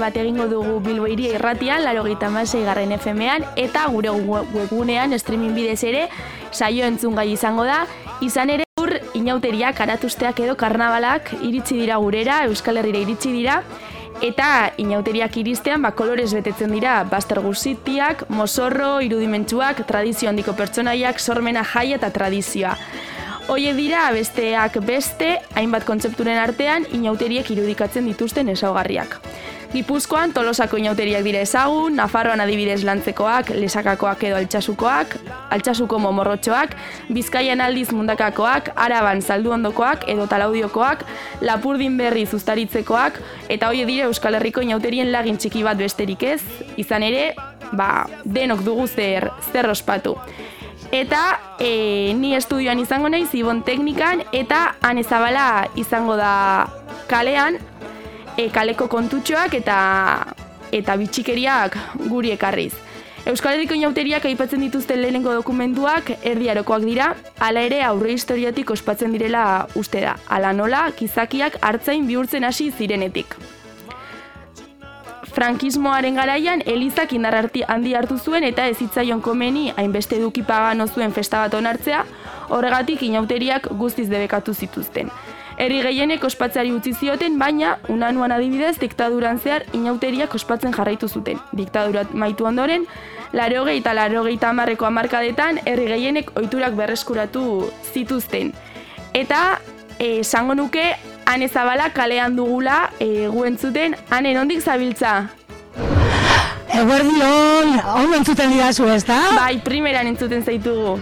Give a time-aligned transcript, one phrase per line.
[0.00, 5.84] bat egingo dugu Bilbo Iria irratian, laro garren FM-ean, eta gure we- webgunean streaming bidez
[5.84, 6.08] ere
[6.50, 7.86] saio entzungai izango da,
[8.20, 13.62] izan ere ur inauteriak, aratusteak edo karnabalak iritsi dira gurera, Euskal Herrira iritsi dira,
[14.22, 21.64] eta inauteriak iristean ba, kolorez betetzen dira baster guzitiak, mosorro, irudimentsuak, tradizio handiko pertsonaiak, sormena
[21.64, 22.76] jaia eta tradizioa.
[23.50, 29.18] Hoie dira besteak beste, hainbat kontzepturen artean, inauteriek irudikatzen dituzten ezaugarriak.
[29.70, 35.14] Gipuzkoan tolosako inauteriak dira ezagun, Nafarroan adibidez lantzekoak, lesakakoak edo altxasukoak,
[35.54, 36.74] altxasuko momorrotxoak,
[37.14, 41.06] Bizkaian aldiz mundakakoak, Araban saldu ondokoak edo talaudiokoak,
[41.46, 46.42] Lapurdin berri zuztaritzekoak, eta hoie dira Euskal Herriko inauterien lagin txiki bat besterik ez,
[46.74, 47.36] izan ere,
[47.70, 50.16] ba, denok dugu zer, zer ospatu.
[50.90, 56.66] Eta e, ni estudioan izango naiz Ibon Teknikan eta Ane Zabala izango da
[57.06, 57.60] kalean
[58.36, 59.80] e, kaleko kontutxoak eta
[60.70, 61.76] eta bitxikeriak
[62.08, 62.72] guri ekarriz.
[63.28, 69.44] Euskal Herriko inauteriak aipatzen dituzten lehenengo dokumentuak erdiarokoak dira, hala ere aurre historiatik ospatzen direla
[69.76, 70.16] uste da.
[70.28, 73.36] Hala nola, gizakiak hartzain bihurtzen hasi zirenetik
[75.30, 77.36] frankismoaren garaian Elizak indar
[77.68, 82.04] handi hartu zuen eta ez zitzaion komeni hainbeste eduki pagano zuen festa bat onartzea,
[82.48, 85.10] horregatik inauteriak guztiz debekatu zituzten.
[85.60, 91.36] Herri gehienek ospatzeari utzi zioten, baina unanuan adibidez diktaduran zehar inauteriak ospatzen jarraitu zuten.
[91.52, 92.86] Diktadura maitu ondoren,
[93.36, 97.44] larogei eta larogei tamarreko amarkadetan herri gehienek ohiturak berreskuratu
[97.92, 98.54] zituzten.
[99.12, 99.60] Eta
[99.98, 100.94] eh, esango nuke
[101.28, 105.28] Ane Zabala kalean dugula e, gu entzuten, Ane, nondik zabiltza?
[106.80, 109.20] Eguerdion, hon entzuten didazu ez da?
[109.36, 110.96] Bai, primeran entzuten zaitugu.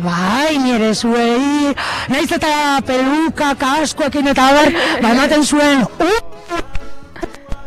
[0.00, 1.74] Bai, nire zuei,
[2.08, 4.72] naiz eta peluka, kaskoekin eta abar,
[5.02, 6.29] ba ematen zuen, uh,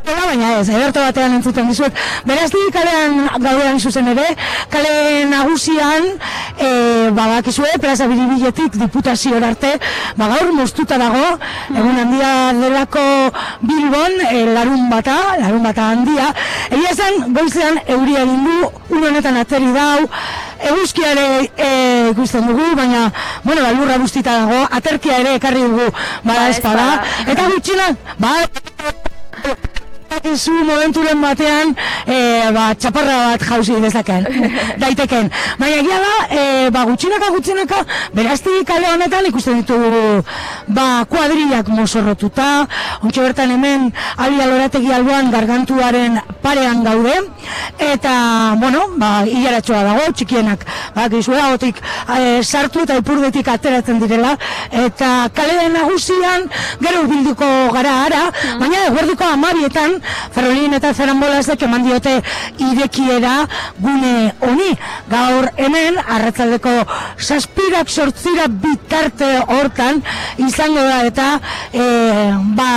[0.04, 1.96] Ela, baina ez, ederto batean entzuten dizuet.
[2.28, 4.26] Beraz di kalean gaudean zuzen ere,
[4.72, 4.94] kale
[5.32, 6.10] nagusian,
[6.60, 6.72] e,
[7.16, 9.78] ba, bakizue, plaza biribiletik diputazio arte,
[10.20, 11.24] ba, gaur moztuta dago,
[11.72, 13.06] egun handia delako
[13.62, 16.34] Bilbon, e, larun bata, larun bata handia.
[16.70, 20.04] Egia esan, goizean euria egin du, un honetan ateri dau,
[20.68, 21.72] eguzkia ere e,
[22.12, 23.08] ikusten dugu, baina,
[23.44, 25.88] bueno, ba, lurra guztita dago, aterkia ere ekarri dugu,
[26.28, 27.04] bada Ba, bada.
[27.32, 27.88] eta gutxina,
[28.20, 28.36] ba,
[30.22, 31.74] zu momenturen batean
[32.06, 32.18] e,
[32.54, 34.26] ba, txaparra bat jauzi dezaken,
[34.82, 35.30] daiteken.
[35.60, 37.80] Baina egia da, e, ba, gutxinaka gutxinaka,
[38.14, 40.22] berazti kale honetan ikusten ditugu
[40.68, 42.68] ba, kuadrilak mozorrotuta,
[43.02, 47.16] ontsa bertan hemen abia lorategi alboan gargantuaren parean gaude,
[47.80, 48.14] eta,
[48.62, 51.82] bueno, ba, hilaratxoa dago, txikienak, ba, gizue gotik
[52.18, 54.36] e, sartu eta ipurdetik ateratzen direla,
[54.86, 56.50] eta kale nagusian
[56.84, 58.24] gero bilduko gara ara,
[58.60, 60.03] baina eguerdiko amabietan,
[60.34, 62.16] Ferrolin eta Zerambolazek eman diote
[62.58, 63.36] irekiera
[63.80, 64.72] gune honi.
[65.12, 66.74] Gaur hemen, arratzaldeko
[67.18, 70.02] saspirak sortzira bitarte hortan
[70.42, 71.28] izango da eta
[71.74, 71.84] e,
[72.58, 72.70] ba,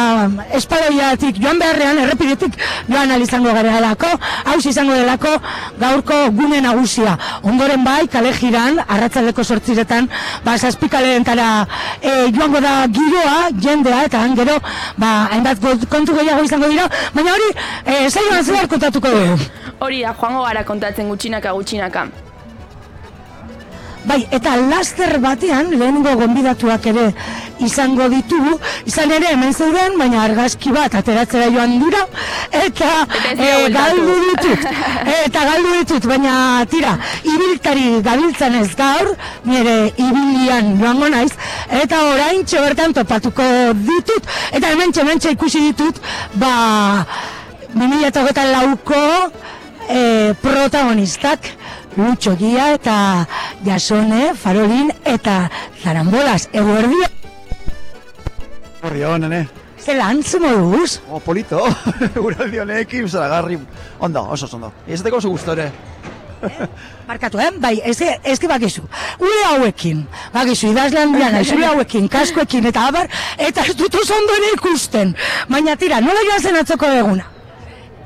[0.59, 4.10] espaloiatik joan beharrean, errepidetik joan izango gara delako,
[4.53, 5.32] haus izango delako
[5.81, 7.16] gaurko gune nagusia.
[7.42, 10.09] Ondoren bai, kale jiran, arratzaldeko sortziretan,
[10.45, 11.48] ba, saspikaleentara
[12.01, 14.59] e, joango da giroa, jendea, eta han gero,
[14.97, 15.62] ba, hainbat
[15.92, 17.50] kontu gehiago izango dira, baina hori,
[17.86, 19.50] e, zaioan zehar kontatuko dugu.
[19.80, 22.08] Hori da, joango gara kontatzen gutxinaka gutxinaka.
[24.06, 27.06] Bai, eta laster batean lehenengo gonbidatuak ere
[27.66, 28.53] izango ditugu,
[28.86, 32.04] izan ere hemen zeuden, baina argazki bat ateratzera joan dira,
[32.53, 33.72] eta Eta eh, bueltatu.
[33.78, 34.68] galdu ditut,
[35.26, 36.36] eta galdu ditut, baina
[36.70, 36.94] tira,
[37.24, 39.10] ibiltari gabiltzan ez gaur,
[39.44, 41.32] nire ibilian joango naiz,
[41.82, 45.98] eta orain bertan topatuko ditut, eta hemen hementxe ikusi ditut,
[46.34, 47.04] ba,
[47.74, 49.03] 2008 lauko
[49.88, 51.50] e, protagonistak
[51.97, 53.27] Lutxo Gia eta
[53.65, 55.51] Jasone, Farolin eta
[55.83, 56.48] Zarambolas.
[56.53, 57.09] Eguerdia,
[58.83, 59.48] Horri hon, nene.
[59.81, 61.01] zelan zu moduz?
[61.10, 61.63] Oh, polito.
[62.27, 63.59] Uraldi honekin, zaragarri.
[63.98, 64.72] Ondo, oso ondo.
[64.87, 65.71] Izateko oso gustore.
[67.09, 67.51] Markatu, eh?
[67.59, 68.83] Bai, ez, ez ki bakizu.
[69.21, 70.04] Ule hauekin,
[70.34, 73.09] bakizu, idazlean dira naiz, ule hauekin, kaskoekin, eta abar,
[73.39, 75.15] eta ez dut oso ondo ikusten.
[75.49, 77.25] Baina tira, nola joan zen atzoko eguna?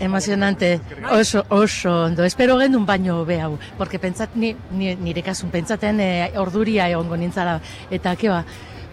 [0.00, 0.80] Emozionante,
[1.12, 2.24] oso, oso ondo.
[2.24, 6.10] Espero gendun baino be hau, porque pentsat, ni, ni, nire kasun pentsaten e,
[6.40, 7.58] orduria egongo nintzala.
[7.92, 8.40] Eta, keba,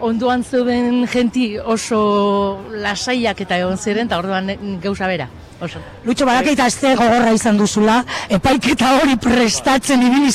[0.04, 5.30] onduan zeuden jenti oso lasaiak eta egon ziren, eta orduan eh, gauza bera.
[5.64, 5.80] Oso.
[6.04, 10.30] Lutxo, badakaita azte gogorra izan duzula, epaiketa hori prestatzen ibili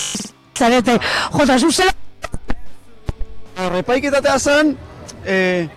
[0.57, 0.97] zarete.
[1.37, 1.93] Jota, zuzela,
[3.53, 4.73] Repaiketatea zen,
[5.25, 5.67] e,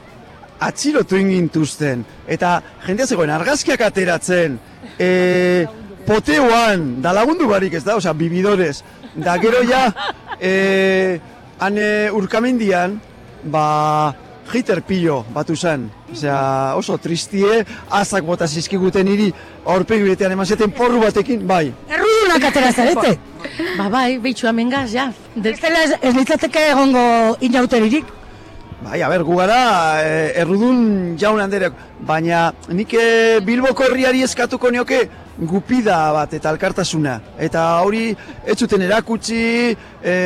[0.61, 2.05] atxilotu ingintuzten.
[2.27, 4.59] Eta jendea zegoen argazkiak ateratzen,
[4.99, 5.67] e,
[6.07, 8.81] poteoan, da lagundu barik ez da, osea, bibidorez.
[9.17, 9.89] Da gero ja,
[10.41, 11.19] e,
[11.59, 13.01] han e, urkamendian,
[13.45, 14.15] ba,
[14.47, 19.33] Hiter pillo batu zen, osea, oso tristie, azak bota zizkiguten hiri,
[19.67, 21.73] aurpegi betean eman zeten porru batekin, bai.
[21.91, 23.17] errudunak atera zarete.
[23.77, 25.09] Ba bai, behitxu amengaz, ja.
[25.35, 28.16] De, Ez ez, ez litzateke egongo inauteririk.
[28.85, 31.73] Bai, a ber, gu gara, e, errudun jaun handerek,
[32.05, 33.07] baina nik e,
[33.45, 34.99] Bilboko herriari eskatuko nioke
[35.49, 37.15] gupida bat eta alkartasuna.
[37.41, 38.11] Eta hori
[38.45, 39.73] ez zuten erakutsi,
[40.05, 40.17] e,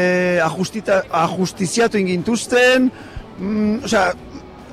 [0.42, 2.90] ajustita, ajustiziatu ingintuzten,
[3.38, 4.10] mm, osea,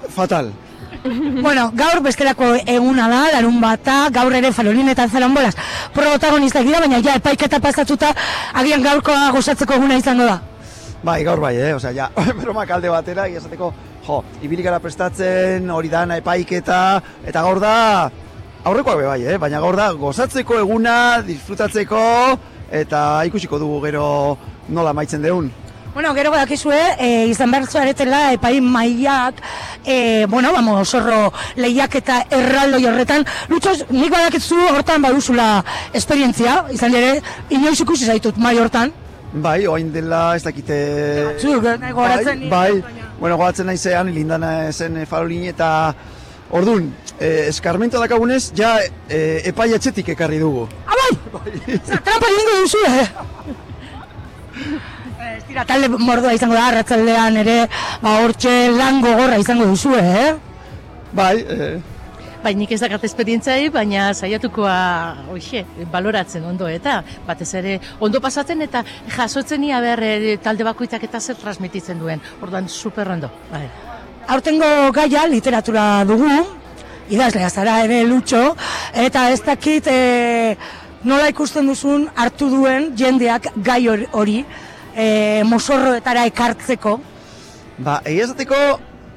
[0.10, 0.50] fatal.
[1.46, 5.54] bueno, gaur bestelako eguna da, larun bata, gaur ere falolin eta zalanbolaz.
[5.94, 8.16] Protagonistak dira, baina ja epaiketa pasatuta,
[8.58, 10.42] agian gaurkoa gozatzeko eguna izango da.
[11.04, 11.74] Bai, gaur bai, eh?
[11.76, 12.08] Osea, ja,
[12.42, 13.70] bromak alde batera, esateko,
[14.08, 16.80] jo, ibili gara prestatzen, hori dana epaiketa,
[17.28, 17.76] eta gaur da,
[18.66, 19.38] aurrekoak bai, eh?
[19.38, 22.02] Baina gaur da, gozatzeko eguna, disfrutatzeko,
[22.82, 24.10] eta ikusiko dugu gero
[24.74, 25.54] nola maitzen deun.
[25.94, 29.40] Bueno, gero badakizue, e, izan behar zuaretela epai mailak,
[29.86, 35.50] e, bueno, vamos, zorro lehiak eta erraldoi horretan, lutxos, nik badakizu hortan baduzula
[35.98, 38.94] esperientzia, izan ere, inoiz ikusi zaitut mai hortan.
[39.34, 40.78] Bai, oain dela ez dakite...
[41.42, 45.72] Zuk, eh, gogoratzen bai, bai, bueno, gogoratzen naizean, lindana zen farolin eta...
[46.48, 50.64] Ordun, e, eskarmento dakagunez, ja e, epai etxetik ekarri dugu.
[50.88, 50.96] Ah,
[51.34, 51.52] bai!
[51.84, 53.08] Trampa egingo duzu, eh?
[55.38, 57.58] Ez dira, talde mordoa izango da, arratzaldean ere,
[58.00, 60.30] ba, hortxe lan gogorra izango duzu, eh?
[61.18, 61.70] Bai, e,
[62.44, 64.76] bai, nik ez dakat esperientzai, baina saiatukoa,
[65.34, 68.84] oixe, baloratzen ondo eta batez ere ondo pasatzen eta
[69.16, 72.22] jasotzen ia behar eh, talde bakoitzak eta zer transmititzen duen.
[72.42, 73.30] Orduan super ondo.
[73.52, 73.66] Bai.
[74.28, 76.28] Aurtengo gaia literatura dugu,
[77.10, 78.56] idazlea zara ere lutxo,
[78.94, 80.58] eta ez dakit e,
[81.08, 84.42] nola ikusten duzun hartu duen jendeak gai hor- hori
[84.96, 87.00] e, mozorroetara ekartzeko.
[87.78, 88.28] ba, egia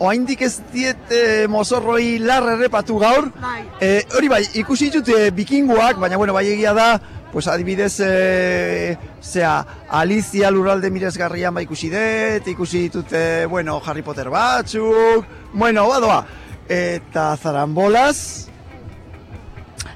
[0.00, 3.30] oaindik ez diet e, mozorroi lar errepatu gaur.
[3.40, 3.62] Bai.
[3.80, 6.88] E, hori bai, ikusi ditut e, bikinguak, baina bueno, bai egia da,
[7.30, 9.54] pues adibidez, e, zea,
[10.00, 16.24] Alicia lurralde miresgarrian bai ikusi dut, ikusi ditut, e, bueno, Harry Potter batzuk, bueno, badoa.
[16.70, 18.50] Eta zarambolaz,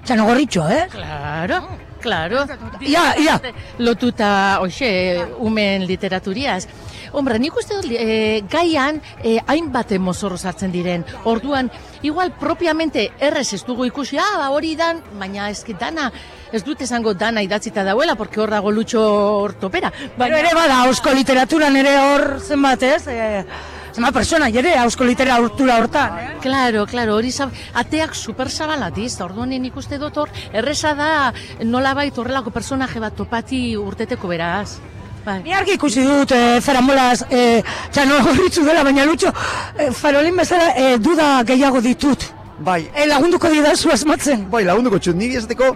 [0.05, 0.87] Txanogorritxo, eh?
[0.93, 1.63] Claro,
[2.05, 2.45] claro.
[2.85, 3.41] Ia, ia.
[3.81, 6.67] Lotuta, oixe, umen literaturiaz.
[7.15, 11.07] Hombre, nik uste dut, e, gaian e, hainbat mozorro sartzen diren.
[11.31, 11.71] Orduan,
[12.03, 16.11] igual propiamente errez ez dugu ikusi, ah, hori dan, baina que dana,
[16.53, 19.01] ez dut esango dana idatzita dauela, porque hor dago lutxo
[19.47, 19.93] ortopera.
[20.19, 23.07] Baina ere bada, ausko literaturan ere hor zenbat, ez?
[23.09, 23.47] E,
[23.95, 26.31] zenbat persona ere ausko literatura hortan, eh?
[26.43, 31.33] Claro, claro, hori zab, ateak super zabalatiz, orduan nik uste dut hor, erreza da
[31.63, 34.79] nolabait horrelako personaje bat topati urteteko beraz.
[35.25, 35.39] Bai.
[35.45, 37.63] Ni argi ikusi dut e, zaramolaz e,
[37.95, 39.31] txanogorritzu dela, baina lutxo,
[39.79, 42.27] e, farolin bezala e, duda gehiago ditut.
[42.59, 44.45] bai, E, lagunduko didazu asmatzen.
[44.51, 45.71] bai lagunduko txut, niri esateko,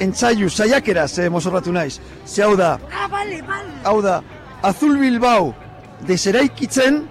[0.00, 1.98] entzaiu, saiakeraz e, mozorratu naiz.
[2.26, 3.72] Ze hau da, Ah, bale, bale.
[3.84, 4.22] hau da,
[4.62, 5.54] Azul Bilbao
[6.06, 7.02] deseraikitzen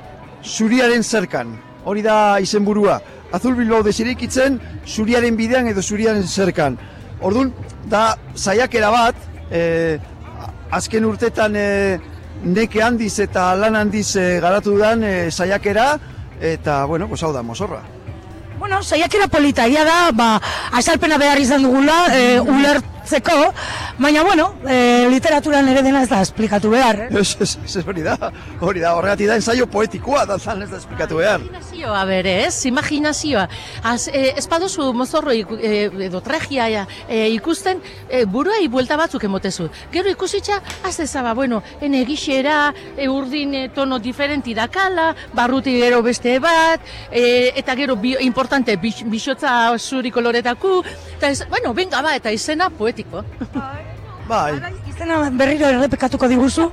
[0.43, 1.55] zuriaren zerkan.
[1.85, 2.99] Hori da izenburua.
[3.33, 6.77] Azul Bilbao deseraikitzen zuriaren bidean edo zuriaren zerkan.
[7.21, 7.53] Ordun
[7.89, 9.15] da saiakera bat,
[9.51, 9.97] e,
[10.71, 11.99] azken urtetan e,
[12.43, 15.93] neke handiz eta lan handiz e, garatu dudan e, saiakera,
[16.41, 17.81] eta, bueno, pues hau da, mozorra.
[18.59, 20.39] Bueno, saiakera polita, da, ba,
[20.71, 22.39] azalpena behar izan dugula, e,
[23.11, 23.53] ulertzeko,
[23.99, 27.19] baina, bueno, e, literaturan ere dena ez da esplikatu behar, eh?
[27.19, 28.15] Ez, ez, ez, hori da,
[28.59, 31.41] hori da, horregatik da ensaio poetikoa da zan ez da esplikatu behar.
[31.41, 32.65] Imaginazioa bere, ez?
[32.65, 33.47] Imaginazioa.
[33.83, 39.23] Az, e, ez baduzu mozorro iku, e, edo tragia e, ikusten, e, buruai buelta batzuk
[39.27, 39.69] emotezu.
[39.91, 46.01] Gero ikusitza, az ezaba, bueno, ene gixera, e, urdin e, tono diferenti dakala, barruti gero
[46.01, 50.81] beste bat, e, eta gero bi, importante, bix, bixotza zuri koloretako,
[51.17, 52.69] eta ez, bueno, venga ba, eta izena
[53.03, 53.23] poetiko.
[54.29, 54.53] Bai,
[54.87, 56.69] Izena berriro errepekatuko diguzu?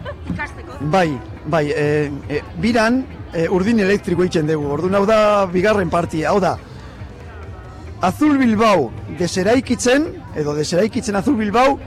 [0.80, 6.30] bai, bai, e, e, biran e, urdin elektriko itzen dugu, orduan hau da bigarren partia,
[6.30, 6.56] hau da,
[8.00, 10.06] Azul Bilbao deseraikitzen,
[10.38, 11.78] edo deseraikitzen Azul Bilbao,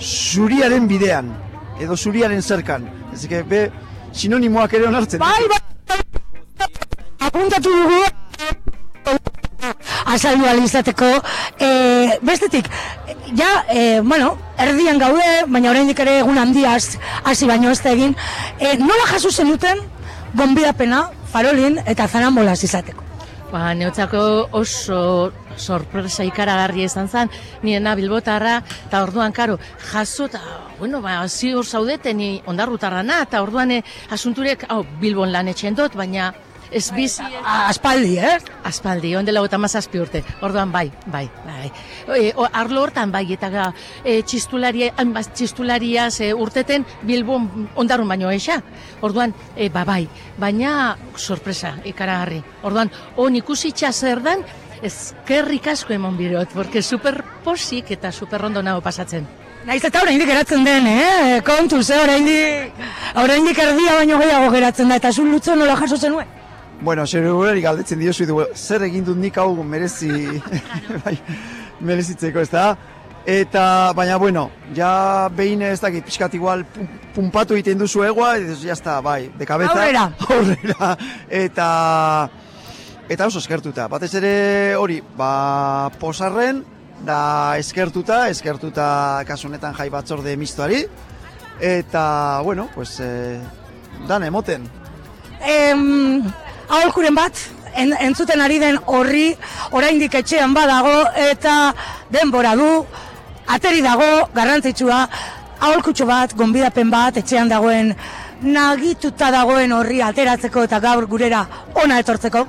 [0.00, 1.32] zuriaren bidean,
[1.80, 2.84] edo zuriaren zerkan.
[3.14, 3.70] Ez que, be,
[4.12, 5.22] sinonimoak ere onartzen.
[5.22, 6.00] Bai, bai!
[7.26, 8.04] Apuntatu dugu
[10.06, 11.08] azaldu izateko.
[11.60, 11.68] E,
[12.22, 12.68] bestetik,
[13.34, 18.14] ja, e, bueno, erdian gaude, baina oraindik ere egun handiaz hasi baino ez da egin.
[18.58, 19.82] E, nola jaso zenuten
[20.36, 23.04] gonbidapena farolin eta zarambolaz izateko?
[23.52, 24.20] Ba, neutzako
[24.58, 27.30] oso sorpresa ikaragarria izan zen,
[27.64, 29.58] niena bilbotarra, eta orduan, karo,
[29.90, 30.40] jaso, eta,
[30.80, 35.78] bueno, ba, ziur zaudete, ni ondarrutarra na, eta orduan, eh, asunturek, hau, bilbon lan etxen
[35.78, 36.32] dut, baina,
[36.70, 38.38] ez bizi, Aspaldi, eh?
[38.64, 41.70] aspaldi, ondela gota mazazpi urte, orduan, bai, bai, bai.
[42.16, 43.72] E, o, arlo hortan, bai, eta
[44.04, 44.92] e, txistularia,
[45.34, 48.60] txistulariaz e, urteten, bilbon ondarrun baino esa,
[49.00, 50.04] orduan, e, ba, bai,
[50.38, 54.44] baina, sorpresa, ikaragarri, orduan, on ikusitxa zer dan,
[54.82, 59.26] ezkerrik asko emon birot, porque super posik eta super ondo nago pasatzen.
[59.66, 61.38] Naiz eta oraindik geratzen den, eh?
[61.42, 62.76] Kontu, ze oraindik
[63.18, 66.28] oraindik erdia baino gehiago geratzen da eta zu lutzo nola jaso zenuen?
[66.86, 70.06] Bueno, zer gureri galdetzen diozu, du, zer egin dut nik hau merezi,
[71.04, 71.16] bai,
[71.82, 72.76] merezitzeko, ez da?
[73.26, 73.62] Eta,
[73.98, 74.44] baina, bueno,
[74.76, 79.32] ja behin ez dakit, pixkat igual pum- pumpatu egiten duzu egoa, eta ya está, bai,
[79.34, 79.72] de cabeza.
[79.74, 80.04] Aurrera.
[80.28, 80.92] Aurrera.
[81.40, 81.66] Eta,
[83.10, 83.88] eta oso eskertuta.
[83.90, 84.32] Batez ere
[84.78, 86.62] hori, ba, posarren,
[87.02, 87.18] da
[87.58, 88.88] eskertuta, eskertuta
[89.26, 90.84] kasu honetan jai batzorde mistoari.
[91.58, 92.06] Eta,
[92.46, 93.40] bueno, pues, eh,
[94.06, 94.70] dan emoten.
[95.42, 96.22] Em,
[96.68, 97.38] aholkuren bat,
[97.74, 99.30] en, entzuten ari den horri,
[99.72, 100.94] oraindik etxean badago
[101.30, 101.56] eta
[102.12, 102.68] denbora du,
[103.46, 105.00] ateri dago, garrantzitsua,
[105.60, 107.94] aholkutxo bat, gonbidapen bat, etxean dagoen,
[108.42, 111.46] nagituta dagoen horri ateratzeko eta gaur gurera
[111.82, 112.46] ona etortzeko.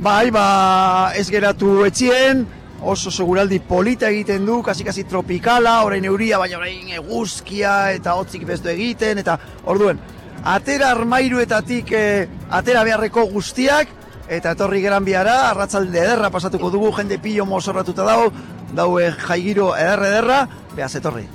[0.00, 2.46] Bai, ba, ez geratu etxien,
[2.80, 8.72] oso seguraldi polita egiten du, kasi-kasi tropikala, orain euria, baina orain eguzkia eta hotzik bestu
[8.72, 9.36] egiten, eta
[9.68, 10.00] orduen,
[10.44, 13.88] atera armairuetatik eh, atera beharreko guztiak,
[14.30, 18.30] eta etorri geran biara, arratzalde ederra pasatuko dugu, jende pillo mozorratuta dago,
[18.76, 20.40] daue jaigiro ederra ederra,
[20.76, 21.26] behaz etorri.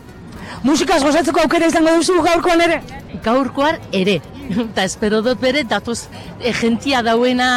[0.63, 2.79] Musikaz gozatzeko aukera izango duzu gaurkoan ere?
[3.25, 4.21] Gaurkoar ere,
[4.69, 6.05] eta espero dut bere, datoz
[6.39, 7.49] e, gentia dauena,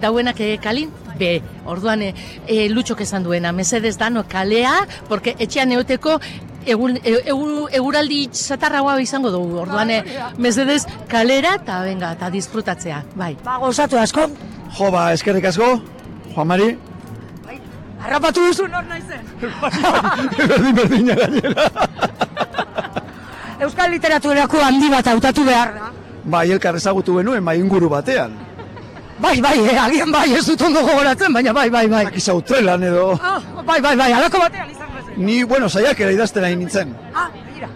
[0.00, 0.90] dauenak e, kalin,
[1.20, 1.38] be,
[1.68, 2.14] orduan e,
[2.48, 4.74] e, lutxok esan duena, mesedez dano kalea,
[5.08, 6.18] porque etxean euteko
[6.66, 10.02] egun, e, egu- eguraldi zatarragoa izango dugu, orduan e,
[10.38, 13.36] mesedez kalera eta venga, eta disfrutatzea, bai.
[13.44, 14.28] Ba, gozatu asko.
[14.78, 15.80] Jo, ba, eskerrik asko,
[16.34, 16.70] Juan Mari.
[18.00, 19.20] Harrapatu duzu nor naizen.
[20.48, 21.66] berdin berdina gainera.
[23.64, 25.90] Euskal literaturako handi bat hautatu behar da.
[26.24, 28.32] Bai, elkar ezagutu genuen, bai inguru batean.
[29.20, 32.06] Bai, bai, eh, agian bai, ez dut ondo gogoratzen, baina bai, bai, bai.
[32.08, 33.18] Akiza utrelan edo...
[33.20, 33.36] Ah,
[33.68, 34.89] bai, bai, bai, alako batean zen.
[35.20, 36.94] Ni, bueno, saiakera idazten nahi nintzen.
[37.14, 37.68] Ah, begira.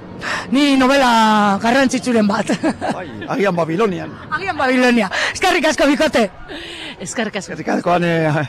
[0.51, 2.55] Ni novela garrantzitsuren bat.
[2.95, 4.15] Bai, agian Babilonian.
[4.33, 5.11] Agian Babilonia.
[5.35, 6.25] Eskerrik asko bikote.
[7.05, 7.53] Eskarrik asko.
[7.53, 8.49] Eskerrik asko, ane...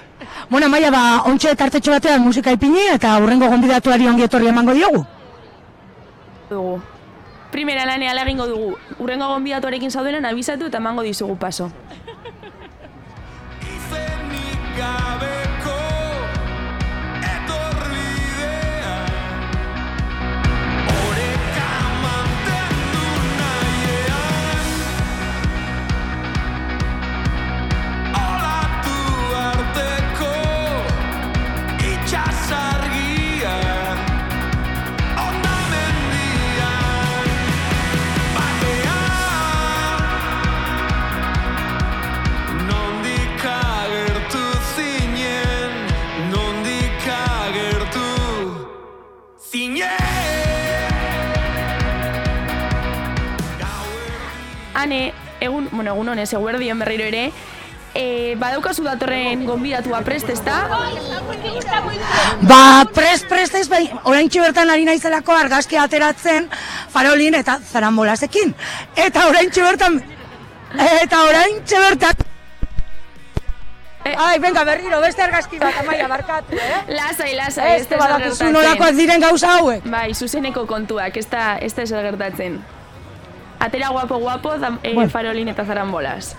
[0.50, 5.04] Bueno, maia, ba, ontxe tartetxo batean musika ipini eta hurrengo gonbidatuari ongi etorri emango diogu.
[6.50, 6.82] dugu.
[7.52, 8.78] Primera lanea egingo dugu.
[9.00, 11.72] Urrengo gonbidatuarekin zaudenan abizatu eta emango dizugu paso.
[54.86, 57.32] Hane, egun, bueno, egun honez, eguerdion berriro ere,
[57.98, 60.60] e, badaukazu datorren gonbidatua prest, ezta?
[62.46, 62.60] Ba,
[62.94, 66.52] prest, prest ez, bai, orain bertan ari naizelako argazki ateratzen
[66.94, 68.54] farolin eta zarambolasekin.
[69.08, 69.98] Eta orain bertan,
[71.02, 72.24] eta orain bertan,
[74.06, 76.84] Ai, venga, berriro, beste argazki bat, amaia, barkatu, eh?
[76.94, 78.54] Lasai, lasai, Ez, da gertatzen.
[78.54, 79.90] nolakoak diren gauza hauek.
[79.90, 82.60] Bai, zuzeneko kontuak, ez da, ez da gertatzen.
[83.60, 85.10] Atera guapo guapo, da, e, Bueno.
[85.10, 86.36] farolin eta zarambolaz.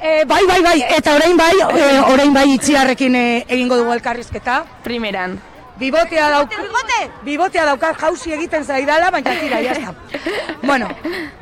[0.00, 4.64] E, bai, bai, bai, eta orain bai, e, orain bai itziarrekin e, egingo dugu elkarrizketa.
[4.82, 5.38] Primeran.
[5.78, 6.50] Bibotea dauk...
[7.24, 9.94] Bibotea daukat jauzi egiten zaidala, baina tira, jazta.
[10.68, 10.88] bueno,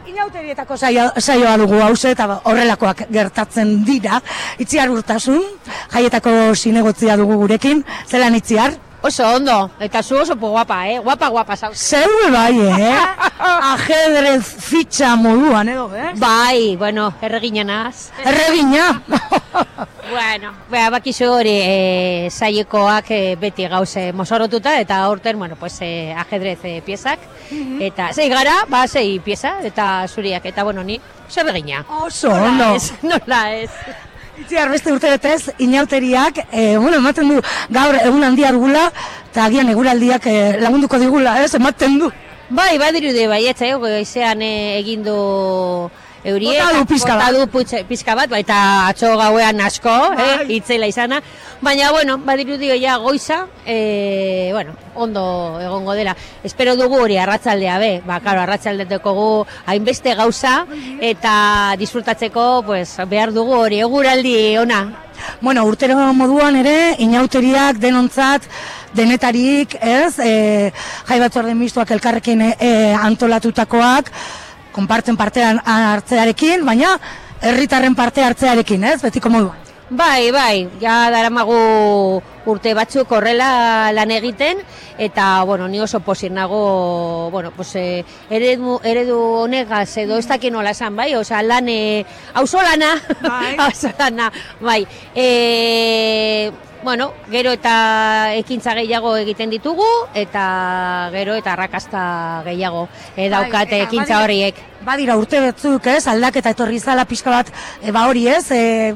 [0.06, 4.20] inauterietako saio, saioa dugu hause eta horrelakoak gertatzen dira.
[4.62, 5.42] Itziar urtasun,
[5.92, 8.76] jaietako zinegotzia dugu gurekin, zelan itziar?
[9.02, 10.98] Oso ondo, eta zu oso guapa, eh?
[10.98, 11.78] Guapa, guapa, zauz.
[11.78, 12.98] Zeue bai, eh?
[13.72, 16.12] Ajedrez fitxa moduan, edo, eh?
[16.16, 18.10] Bai, bueno, erreginanaz.
[18.24, 19.02] Erregina!
[20.10, 26.12] Bueno, bea, bakizu hori e, saiekoak e, beti gauze mozorotuta, eta aurten, bueno, pues, e,
[26.18, 27.22] ajedrez e, piezak.
[27.78, 30.98] Eta zei gara, ba, zei pieza, eta zuriak, eta bueno, ni,
[31.30, 31.84] zer regina.
[32.02, 32.74] Oso, ondo.
[32.74, 33.70] Ez, nola ez.
[34.40, 37.42] Itziar beste urte betez, inauteriak, e, bueno, ematen du
[37.76, 38.86] gaur egun handia dugula,
[39.28, 42.08] eta agian eguraldiak e, lagunduko digula, ez, ematen du.
[42.48, 45.18] Bai, badirude bai, ez, eh, egin du
[46.24, 46.58] eurie.
[46.60, 47.32] Bota du pixka bat.
[47.32, 50.52] du putxe- pixka bat, eta atzo gauean asko, eh, Bai.
[50.56, 51.22] itzela izana.
[51.60, 56.16] Baina, bueno, badirudio ja goiza, eh, bueno, ondo egongo dela.
[56.42, 60.66] Espero dugu hori arratzaldea be, ba, karo, arratzaldeteko gu hainbeste gauza,
[61.00, 65.06] eta disfrutatzeko, pues, behar dugu hori, eguraldi ona.
[65.40, 68.42] Bueno, urtero moduan ere, inauteriak denontzat,
[68.94, 70.72] denetarik, ez, e,
[71.06, 74.10] jai batzorde mistoak elkarrekin e, antolatutakoak,
[74.72, 76.96] konpartzen partean hartzearekin, baina
[77.40, 79.70] herritarren parte hartzearekin, ez, betiko moduan.
[79.90, 81.56] Bai, bai, ja daramagu
[82.46, 84.60] urte batzuk horrela lan egiten,
[85.02, 90.52] eta, bueno, ni oso posir nago, bueno, pues, eh, eredu, eredu honegaz edo ez dakit
[90.54, 93.56] nola esan, bai, osea, lan, eh, auzolana, Bai.
[93.66, 102.88] auzolana, bai, e, bueno, gero eta ekintza gehiago egiten ditugu, eta gero eta arrakasta gehiago
[103.16, 104.60] e, daukate Bai, ekintza badira- horiek.
[104.80, 107.52] Badira urte batzuk, ez, aldaketa etorri zala pixka bat,
[107.82, 108.94] e, ba hori ez, e,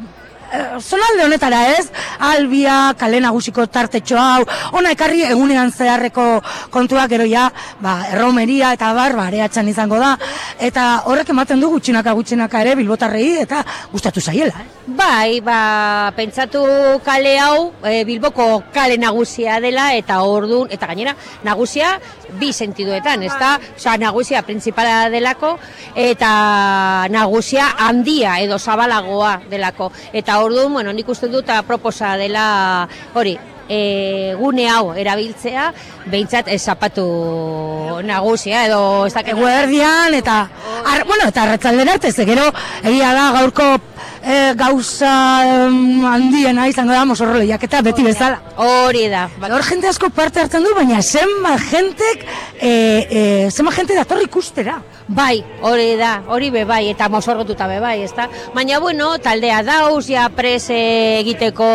[0.81, 1.89] zonalde honetara ez,
[2.19, 6.27] albia, kale nagusiko tartetxo hau, ona ekarri egunean zeharreko
[6.75, 7.49] kontuak gero ja,
[7.81, 10.15] ba, erromeria eta bar, ba, areatxan izango da,
[10.59, 14.75] eta horrek ematen du gutxinaka gutxinaka ere bilbotarrei eta gustatu zaiela, eh?
[14.85, 16.61] Bai, ba, pentsatu
[17.05, 21.95] kale hau e, Bilboko kale nagusia dela eta ordun eta gainera nagusia
[22.37, 23.55] bi sentiduetan, ezta?
[23.79, 25.55] Osea, nagusia principala delako
[25.97, 29.89] eta nagusia handia edo zabalagoa delako.
[30.13, 32.47] Eta ordun, bueno, nik uste dut proposa dela
[33.15, 33.37] hori,
[33.69, 35.71] e, gune hau erabiltzea,
[36.11, 37.05] behintzat ez zapatu
[38.05, 40.39] nagusia edo ez Eguerdian eta
[40.85, 42.51] ar, bueno, eta arratzaldera arte, ze gero
[42.83, 43.69] egia da gaurko
[44.25, 48.41] e, gauza em, handiena izango da mosorro lehiaketa beti bezala.
[48.57, 49.29] Hori da.
[49.39, 52.27] Ba, hor jente asko parte hartzen du, baina zenba jentek,
[52.61, 54.81] e, e, zenba jente dator ikustera.
[55.07, 58.25] Bai, hori da, hori be bai, eta mozorrotuta be bai, ezta?
[58.55, 61.67] Baina, bueno, taldea dauz, ja pres eh, egiteko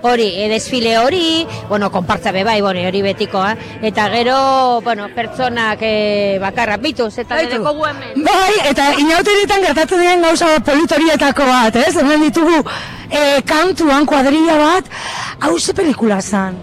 [0.00, 5.82] hori, e, desfile hori, bueno, konpartza be bai, bueno, hori betikoa, eta gero, bueno, pertsonak
[5.84, 7.58] e, bakarra, bituz, eta Baitu.
[7.58, 8.24] dedeko gu hemen.
[8.24, 11.96] Bai, eta inauterietan gertatzen diren gauza politorietako bat, ez?
[11.96, 12.62] Hemen ditugu
[13.10, 14.84] e, kantuan kuadrilla bat,
[15.40, 16.56] hau ze pelikula zan?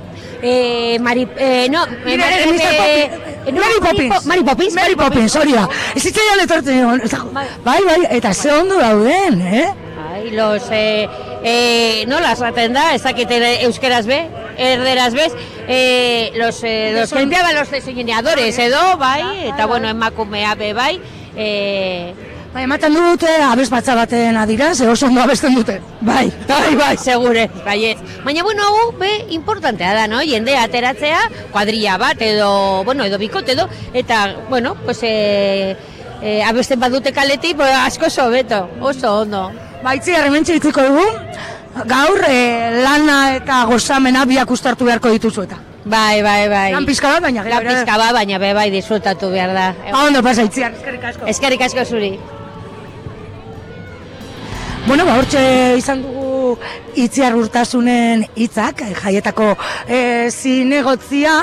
[0.43, 2.71] Eh, Mari, eh, no, Mira, Mari- eh, Mr.
[2.71, 3.53] eh, Poppins.
[3.53, 4.15] no, Mary Poppins.
[4.15, 4.27] Po-
[4.79, 5.35] Mary Poppins.
[5.35, 5.67] Hori da.
[5.95, 7.01] Ez zitzaidan etortzen egon.
[7.01, 7.31] ez dago-
[7.63, 9.67] Bai, bai, eta ze ondo dauden, eh?
[10.13, 11.07] Ai, los, eh,
[11.43, 15.31] eh, nola esaten da, ez dakit eh, euskeraz be, erderaz bez,
[15.67, 20.99] eh, los, eh, los que limpiaban los diseñadores edo, bai, eta bueno, emakumea be bai,
[21.35, 22.13] eh,
[22.51, 25.77] Bai, ematen dute abez batza baten adira, ze oso ondo abesten dute.
[26.01, 26.97] Bai, bai, bai.
[26.97, 27.97] segure, baiet.
[28.25, 30.19] Baina, bueno, hau, be, importantea da, no?
[30.19, 31.21] Jende ateratzea,
[31.53, 35.77] kuadrilla bat, edo, bueno, edo bikote edo, eta, bueno, pues, eh,
[36.21, 39.45] eh, abesten badute kaletik, asko oso beto, oso ondo.
[39.81, 41.07] Baitzi, arrementxe ditziko dugu,
[41.87, 45.61] gaur eh, lana eta gozamena biak ustartu beharko dituzu eta.
[45.85, 46.67] Bai, bai, bai.
[46.75, 49.71] Lan pizka bat, baina Lan pizka bat, baina be, bai, disfrutatu behar da.
[49.87, 51.31] Ba, ondo pasa, itziar, eskerrik asko.
[51.31, 52.13] Eskerrik asko zuri.
[54.87, 55.41] Bueno, ba, hortxe
[55.77, 56.55] izan dugu
[56.97, 59.51] itziar urtasunen hitzak, eh, jaietako
[59.85, 59.99] e,
[60.33, 61.35] zinegotzia.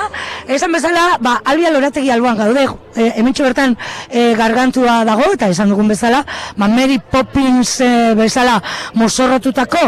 [0.50, 3.76] Esan bezala, ba, albia lorategi alboan gaude, e, hementxo bertan
[4.10, 6.24] e, gargantua dago, eta esan dugun bezala,
[6.56, 8.58] ba, Mary Poppins e, bezala
[8.98, 9.86] mozorrotutako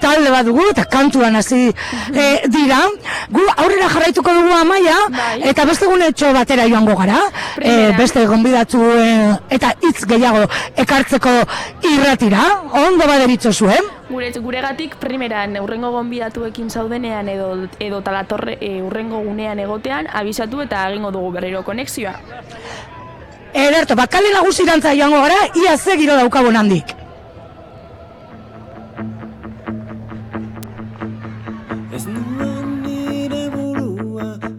[0.00, 2.80] talde bat dugu eta kantuan hasi e, dira.
[3.30, 4.96] Gu aurrera jarraituko dugu amaia
[5.50, 7.20] eta beste gunetxo batera joango gara.
[7.60, 8.82] E, beste gonbidatu
[9.50, 11.34] eta hitz gehiago ekartzeko
[11.92, 12.44] irratira.
[12.86, 13.94] Ondo baderitzo zuen.
[14.08, 20.86] Gure, guregatik primeran urrengo gonbidatuekin zaudenean edo edo talatorre e, urrengo gunean egotean abisatu eta
[20.88, 22.14] egingo dugu berriro konexioa.
[23.52, 27.07] Ederto, bakale nagusirantza joango gara, ia ze giro daukagun handik.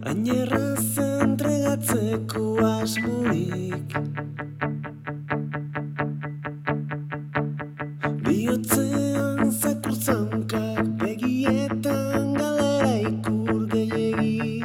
[0.08, 3.92] Ainerra zentregatzeko asmurik
[8.24, 10.62] Biotzean zakurtzanka
[11.02, 14.64] begietan galera ikur gehiagi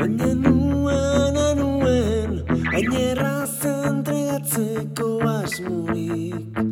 [0.00, 2.42] Baina nuen, anuen,
[2.74, 6.71] ainerra zentregatzeko asmurik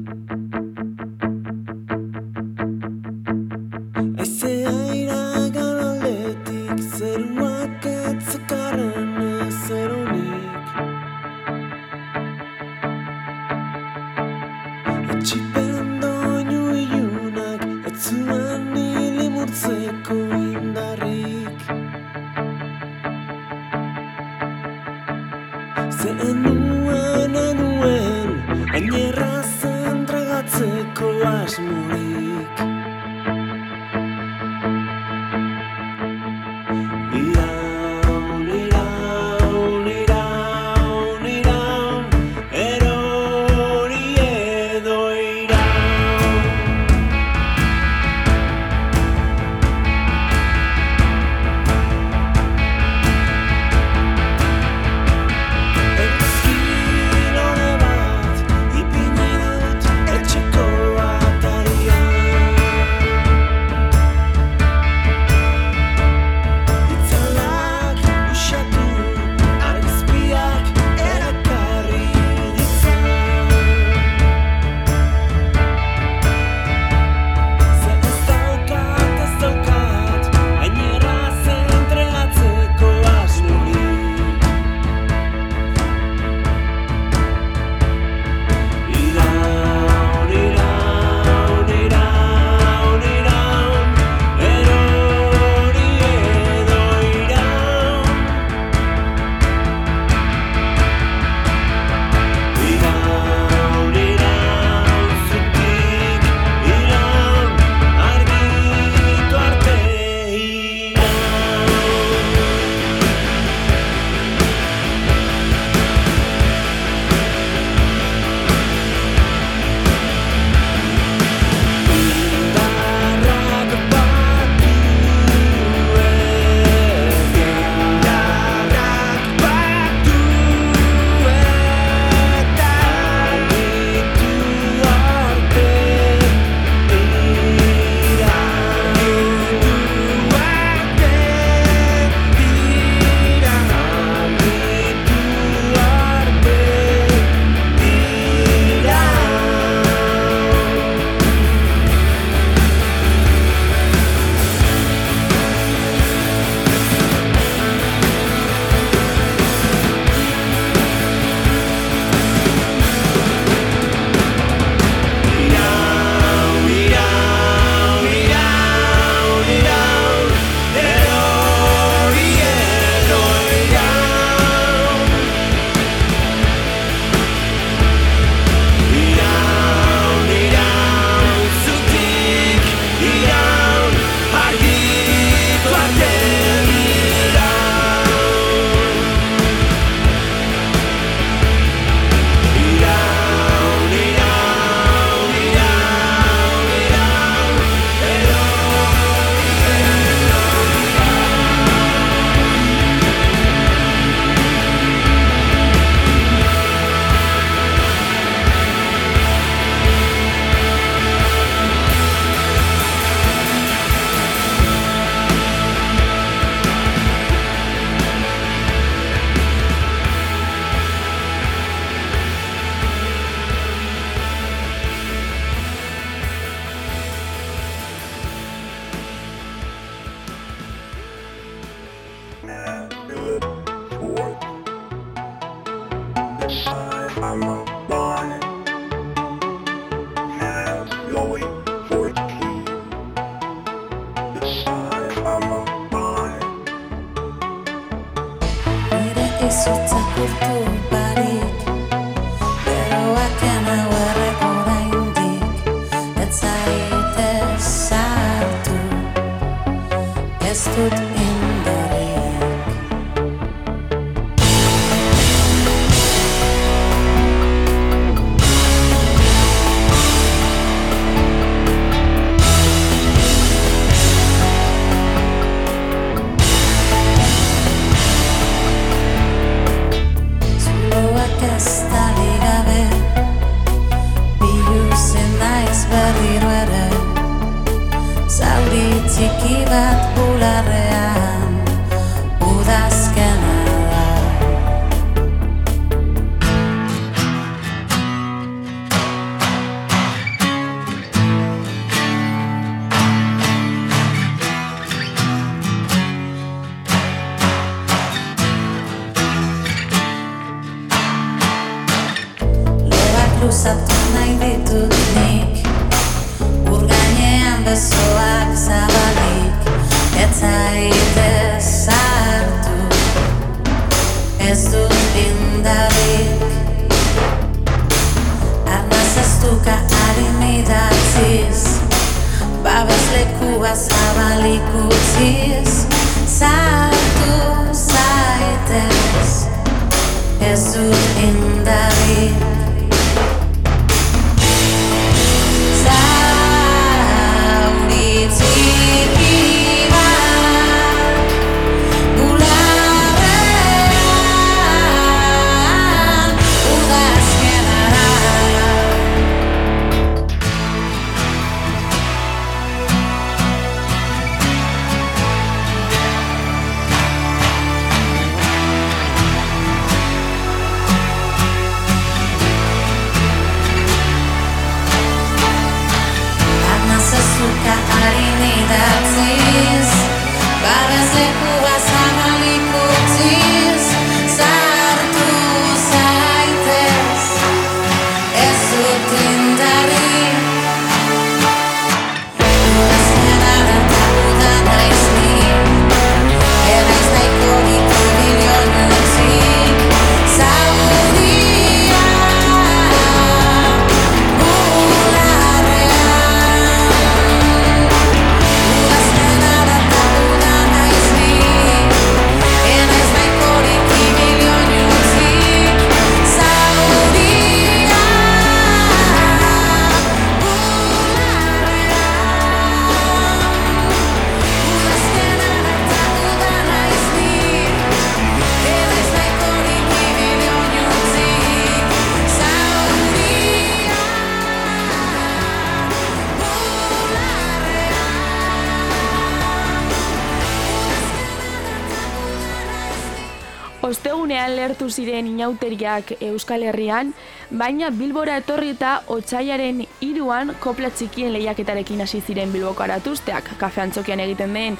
[445.80, 447.14] inauteriak Euskal Herrian,
[447.50, 454.20] baina Bilbora etorri eta otsailaren iruan kopla txikien lehiaketarekin hasi ziren Bilboko aratuzteak, kafe antzokian
[454.20, 454.76] egiten den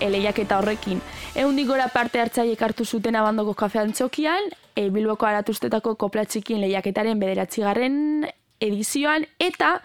[0.00, 1.00] e, lehiaketa horrekin.
[1.34, 7.18] Eundik gora parte hartzaiek hartu zuten abandoko kafe antzokian, e, Bilboko aratuztetako kopla txikien lehiaketaren
[7.18, 8.26] bederatzigarren
[8.60, 9.80] edizioan, eta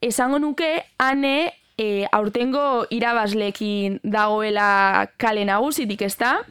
[0.00, 6.42] esango nuke ane e, aurtengo irabazleekin dagoela kale nagusitik, ezta?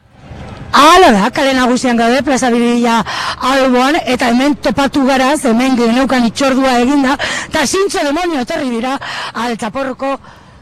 [0.72, 3.02] Hala da, kale nagusian gaude, plaza birila
[3.48, 7.16] alboan, eta hemen topatu gara, hemen geneukan itxordua eginda,
[7.48, 8.96] eta zintzo demonio etorri dira
[9.44, 10.16] altzaporroko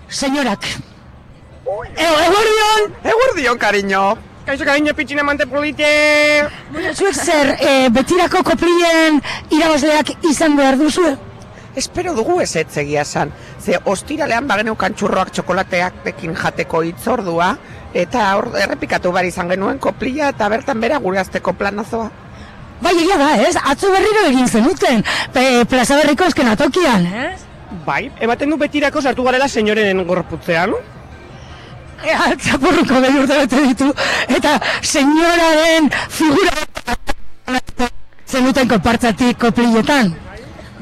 [0.09, 0.67] senyorak.
[1.95, 2.91] Ego, egordion!
[3.15, 4.03] Eguerdion, cariño.
[4.47, 5.87] Kaixo, cariño, pitxina mante polite.
[6.95, 9.21] Zuek zer, e, betirako koplien
[9.55, 11.15] irabazleak izan behar duzue?
[11.77, 13.31] Espero dugu ez etzegia esan.
[13.63, 17.53] Ze ostiralean bageneukan txurroak txokolateak pekin jateko hitzordua,
[17.95, 22.11] eta hor errepikatu behar izan genuen koplia eta bertan bera gure azteko planazoa.
[22.81, 23.55] Bai, egia da, ez?
[23.61, 25.05] Atzo berriro egin zenuten,
[25.35, 27.43] pe, plaza berriko eskenatokian, ez?
[27.87, 30.73] Bai, ematen du betirako sartu garela senyoren gorputzean.
[32.01, 33.91] E, Altzapurruko behi urte bete ditu,
[34.39, 36.57] eta senyoraren figura
[38.31, 40.15] zenuten konpartzatik koplietan.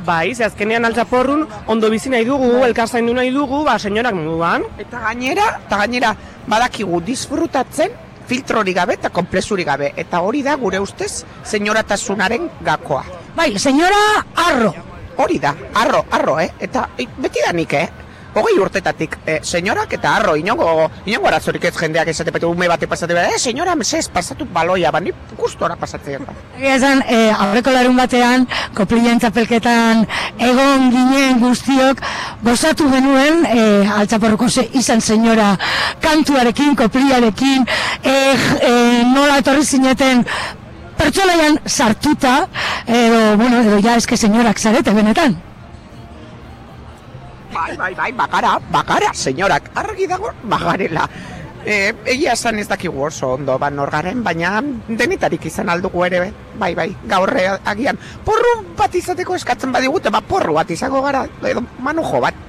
[0.08, 4.64] Bai, ze azkenean altzaporrun ondo bizi nahi dugu, elkarzaindu nahi dugu, ba, senyorak moduan.
[4.80, 6.14] Eta gainera, eta gainera,
[6.48, 7.92] badakigu disfrutatzen
[8.28, 9.92] filtrorik gabe eta konplexurik gabe.
[10.00, 13.04] Eta hori da gure ustez, senyoratasunaren gakoa.
[13.36, 14.00] Bai, senyora
[14.48, 14.72] Arro.
[15.18, 16.52] Hori da, arro, arro, eh?
[16.62, 18.07] Eta eh, beti da nik, eh?
[18.38, 22.86] Hogei urtetatik, eh, senyorak eta arro, inongo, inongo arazorik ez jendeak esate bete ume bate
[22.86, 26.34] pasate bera, eh, senyora, mesez, pasatu baloia, ba, ni gustora pasatzen da.
[26.58, 28.46] Egia esan, e, aurreko larun batean,
[28.78, 30.04] koplien txapelketan
[30.38, 32.04] egon ginen guztiok,
[32.44, 33.64] gozatu genuen, e,
[33.96, 35.50] altzaporroko ze, izan senyora
[36.00, 37.66] kantuarekin, kopliarekin,
[38.04, 38.14] e,
[38.70, 38.72] e,
[39.16, 40.24] nola etorri zineten
[40.98, 42.38] pertsolaian sartuta,
[42.86, 45.38] edo, bueno, edo ja eske senyorak zarete benetan.
[47.52, 51.08] Bai, bai, bai, bakara, bakara, senyorak, argi dago, bagarela.
[51.64, 56.20] E, egia esan ez dakigu oso ondo ban norgaren, baina denetarik izan aldugu ere,
[56.60, 57.32] bai, bai, gaur
[57.64, 57.98] agian.
[58.24, 62.46] Porru bat izateko eskatzen badigute, ba, porru bat izango gara, edo manujo bat.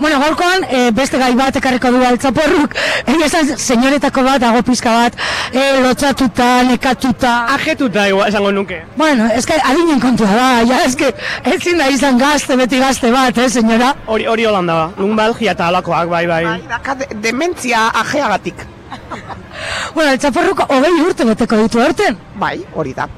[0.00, 2.74] Bueno, gaurkoan e, beste gai bat ekarriko du altzaporruk,
[3.12, 5.18] egia esan senyoretako bat, dago pizka bat,
[5.52, 7.34] e, lotzatuta, nekatuta.
[7.56, 8.80] Ajetuta igual esango nuke.
[8.96, 11.12] Bueno, eske adinen kontua da, ja, eske
[11.54, 13.94] ezin da izan gazte, beti gazte bat, eh, senyora?
[14.06, 16.44] Hori hori holanda ba, lumbalgia eta alakoak, bai, bai.
[16.68, 18.66] Daka de, dementzia ajeagatik.
[19.94, 22.16] Bueno, altzaporruk hogei urte beteko ditu aurten.
[22.40, 23.08] Bai, hori da.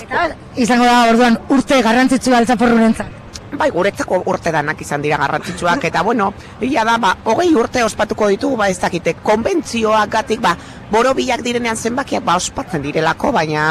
[0.00, 3.21] Eta izango da, orduan, urte garrantzitsua altzaporrurentzat.
[3.52, 8.30] Bai, guretzako urte danak izan dira garrantzitsuak, eta bueno, egia da, ba, hogei urte ospatuko
[8.32, 10.54] ditugu, ba, ez dakite, konbentzioak gatik, ba,
[10.90, 13.68] borobilak direnean zenbakiak, ba, ospatzen direlako, baina,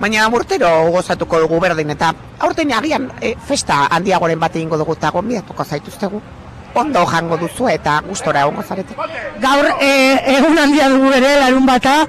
[0.00, 5.12] baina urtero gozatuko dugu berdin, eta aurten agian e, festa handiagoren bat egingo dugu, eta
[5.14, 6.22] gonbidatuko zaituztegu.
[6.74, 8.94] Ondo jango duzu eta gustora egongo zarete.
[9.42, 9.90] Gaur e,
[10.36, 12.06] egun handia dugu ere, larun bata,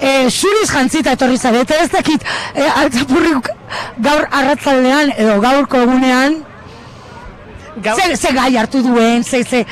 [0.00, 3.48] e, zuriz jantzita etorri zarete, ez dakit, e, altzapurruk
[4.04, 6.42] gaur arratzaldean, edo gaurko egunean,
[7.82, 9.66] Gaur- ze, ze gai hartu duen, ze, ze,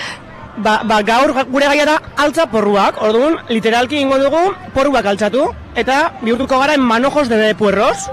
[0.61, 4.41] Ba, ba, gaur gure gaia da altza porruak, orduan, literalki ingo dugu
[4.75, 8.11] porruak altzatu, eta bihurtuko gara en manojos de puerros.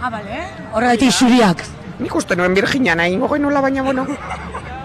[0.00, 0.46] Ah, bale.
[0.72, 1.64] Horregatik zuriak.
[1.98, 4.06] Nik uste nuen Virginia nahi ingo genuela, baina, bueno.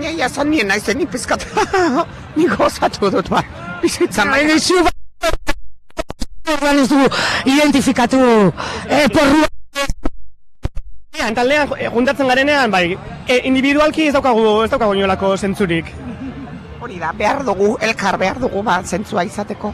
[0.00, 1.44] Ia zan nien naizen ni pizkat.
[2.36, 3.42] Nik gozatu dut, ba.
[3.82, 4.78] Bizitzan, Baina zu
[6.52, 7.06] Orduan ez dugu
[7.46, 8.18] identifikatu
[8.88, 9.46] e, porrua.
[11.12, 12.96] Taldean, taldean eh, juntatzen garenean, bai,
[13.28, 15.92] e, individualki ez daukagu, ez daukagu inolako zentzurik.
[16.82, 19.70] Hori da, behar dugu, elkar behar dugu, ba, zentzua izateko.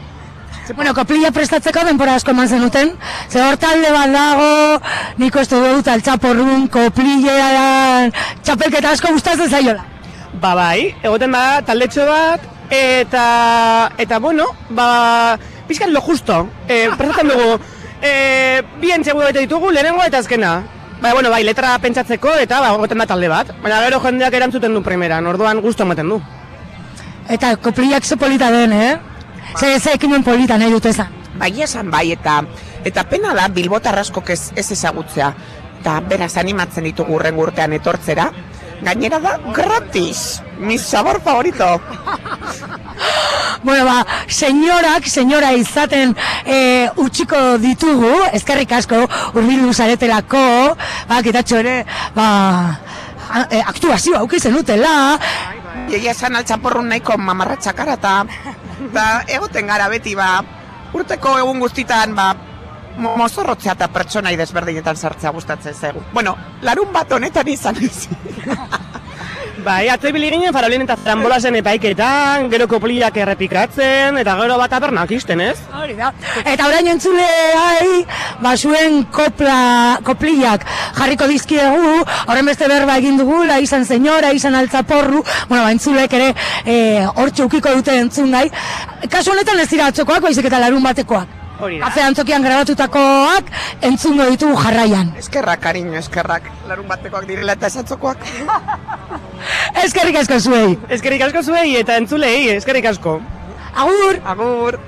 [0.75, 2.91] Bueno, koplia prestatzeko denbora asko eman zenuten.
[3.29, 4.49] Ze hor talde bat dago,
[5.17, 9.98] nik uste dut altzaporrun, koplilean, txapelketa asko gustatzen zaiola.
[10.37, 15.37] Ba bai, egoten da taldetxo bat, eta, eta bueno, ba,
[15.67, 16.47] pixkan lo justo.
[16.67, 17.57] E, prestatzen dugu,
[18.01, 20.59] e, bi entxegu bete ditugu, lehenengoa eta azkena.
[21.01, 23.53] Ba, bueno, bai, letra pentsatzeko eta ba, egoten da talde bat.
[23.63, 26.19] Baina gero jendeak erantzuten du primeran, orduan gusto ematen du.
[27.29, 28.97] Eta kopliak ze polita den, eh?
[29.57, 31.15] Ze, ze ekimen polita nahi dut ezan.
[31.39, 32.41] Bai esan bai, eta
[32.85, 35.33] eta pena da bilbotar askok ez, ez ezagutzea.
[35.79, 38.31] Eta beraz animatzen ditugu urren urtean etortzera.
[38.81, 40.41] Gainera da gratis.
[40.57, 41.81] Mi sabor favorito.
[43.63, 46.13] Bueno, ba, senyorak, senyora izaten
[46.45, 49.01] e, utxiko ditugu, eskerrik asko,
[49.33, 50.43] urbildu zaretelako,
[51.09, 51.73] ba, kitatxo ere,
[52.15, 52.29] ba,
[53.51, 54.93] e, aktuazio auki zenutela,
[55.89, 58.13] Egia esan altzaporrun nahiko mamarratxakara eta
[58.89, 59.05] eta
[59.37, 60.29] egoten gara beti ba
[60.93, 62.27] urteko egun guztitan ba
[62.99, 66.03] mozorrotzea eta pertsonai desberdinetan sartzea gustatzen zaigu.
[66.13, 68.07] Bueno, larun bat honetan izan ez.
[69.59, 75.11] Bai, atzo ibili ginen farolin eta zambolasen epaiketan, gero kopliak errepikatzen, eta gero bat abernak
[75.11, 75.57] isten, ez?
[75.75, 76.13] Hori da.
[76.47, 78.05] Eta orain entzuleai,
[78.39, 80.63] ba zuen kopla, kopliak
[80.95, 86.31] jarriko dizkiegu, horren beste berba egin dugula, izan senyora, izan altzaporru, bueno, ba, entzulek ere
[86.63, 88.47] e, hor txukiko dute entzun gai.
[89.11, 91.35] Kasu honetan ez dira atzokoak, baizik eta larun batekoak.
[91.59, 91.87] Hori da.
[91.89, 93.49] Kafe antzokian grabatutakoak
[93.89, 95.11] entzungo ditugu jarraian.
[95.19, 96.47] Eskerrak, kariño, eskerrak.
[96.69, 98.23] Larun batekoak direla eta esatzokoak.
[99.85, 100.77] Eskerrik asko zuei.
[100.95, 103.19] Eskerrik asko zuei eta entzulei, eskerrik asko.
[103.75, 104.21] Agur!
[104.25, 104.79] Agur!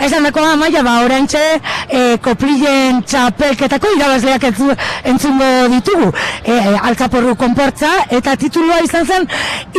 [0.00, 1.40] Esan dako amaia, ba, orantxe,
[1.88, 4.70] e, koplilen txapelketako irabazleak entzu,
[5.12, 6.10] entzungo ditugu.
[6.44, 6.58] E,
[6.90, 9.28] altzaporru konportza, eta titulua izan zen,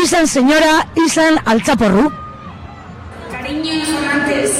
[0.04, 0.76] izan senyora,
[1.06, 2.10] izan altzaporru.
[3.32, 4.60] Cariños amantes,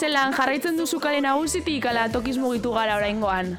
[0.00, 3.56] zelan jarraitzen duzu kale nagusitik ala tokiz mugitu gara oraingoan.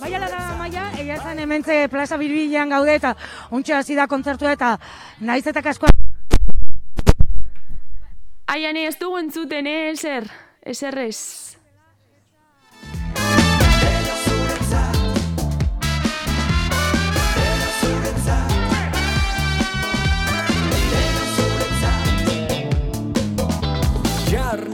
[0.00, 3.14] Baina lara maia, egia zen hementze plaza birbilean gaude eta
[3.54, 4.74] ontsa hasi da kontzertua eta
[5.20, 5.92] naiz eta kaskoa
[8.54, 10.28] Ai, hane, ez dugu entzuten, eh, eser,
[10.62, 11.43] eser ez.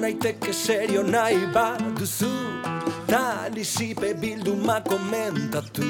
[0.00, 2.30] Naiteke serio nahi baduzu.
[3.06, 5.84] Ta lizipe bilduma komentatu.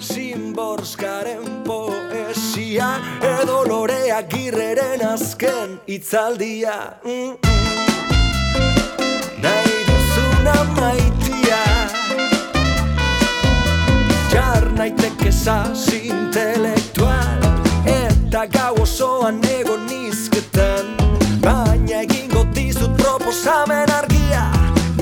[0.00, 2.88] Zimborskaren poesia
[3.22, 6.74] Edo lorea girreren azken itzaldia
[7.04, 7.36] mm -mm.
[9.42, 11.62] Nahi duzuna maitia.
[14.32, 17.40] Jar naiteke sas intelektual.
[17.86, 20.86] Eta gau osoan ego nizketan.
[21.40, 22.15] Baina
[23.26, 24.42] proposamen argia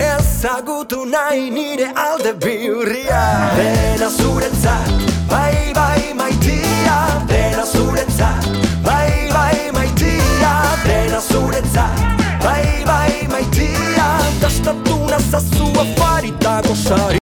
[0.04, 3.20] Ezagutu nahi nire alde bihurria.
[3.56, 4.88] Dena zuretzat,
[5.30, 6.96] bai bai maitia.
[7.28, 8.48] Dena zuretzat,
[8.82, 10.52] bai bai maitia.
[10.84, 12.00] Dena zuretzat,
[12.44, 14.08] bai bai maitia.
[14.40, 17.23] Dastatu nazazu afaritako sarian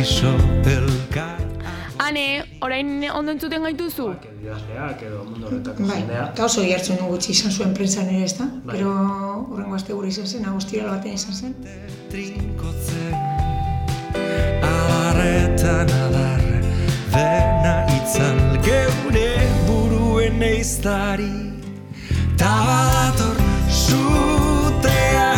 [0.00, 1.38] elkarri so elkar
[1.98, 4.06] Hane, orain ondo entzuten gaituzu?
[4.40, 6.22] Idazleak edo mundu horretako Bai, jendea.
[6.32, 8.46] eta oso jartzen du gutxi izan zuen prentsan ere, ez da?
[8.64, 8.78] Bai.
[8.78, 8.92] Gero
[9.52, 11.54] horrengo aste gure izan zen, agostiral baten izan zen.
[12.10, 13.14] trinkotzen
[14.70, 16.42] Adarretan adar
[17.12, 19.28] dena itzal geure
[19.68, 21.32] buruen eiztari
[22.40, 23.36] Ta badator
[23.68, 25.32] sutea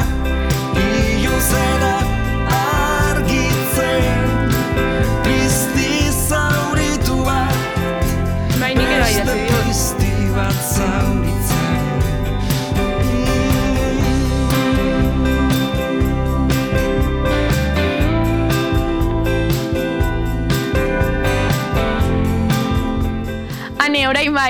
[0.86, 1.91] iluzena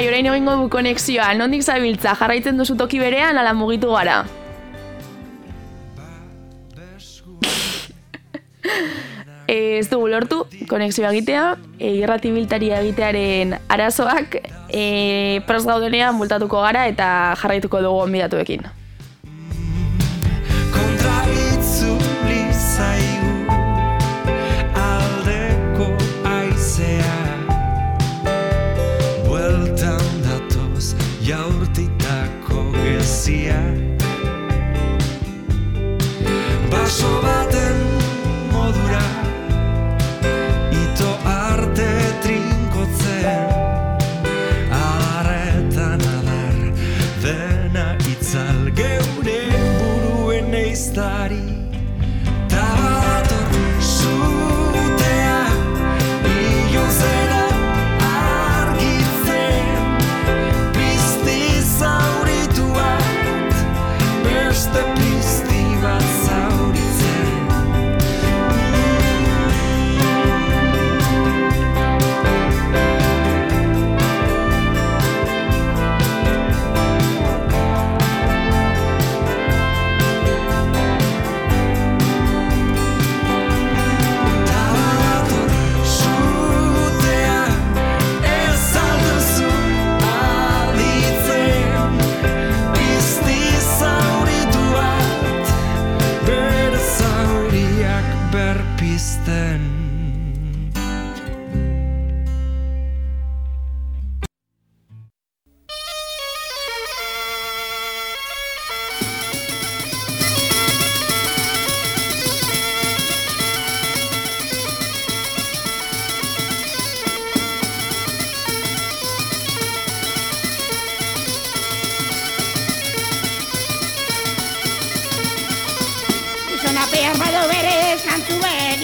[0.03, 1.32] bai, orain egingo du konexioa.
[1.38, 4.24] Nondik zabiltza, jarraitzen duzu toki berean, ala mugitu gara.
[9.53, 10.36] Eh, ez dugu lortu,
[10.70, 11.42] konexioa egitea,
[11.76, 14.38] e, irrati biltaria egitearen arazoak,
[14.70, 18.64] e, gaudenean bultatuko gara eta jarraituko dugu onbidatuekin.
[33.23, 33.62] Gezia
[36.70, 37.82] Baso baten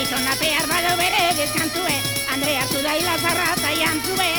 [0.09, 1.97] gizona behar bado bere kantzue,
[2.33, 4.31] Andrea zudaila zarrata jantzue,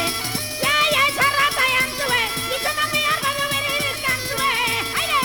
[0.63, 3.75] ja, ja, zarrata jantzue, gizona behar bado bere
[4.07, 4.51] kantzue,
[4.97, 5.23] haide!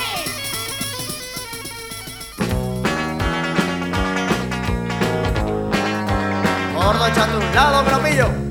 [6.75, 8.44] Gordo echando un lado, me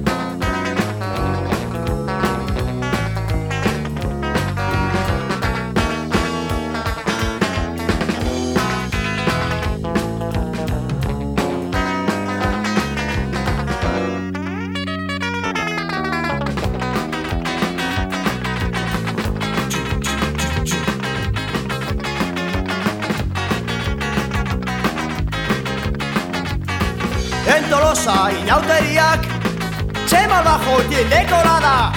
[31.10, 31.92] colada,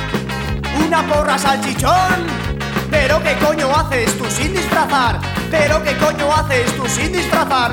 [0.86, 2.46] una porra salchichón.
[2.90, 5.18] Pero qué coño haces tú sin disfrazar,
[5.50, 7.72] pero qué coño haces tú sin disfrazar.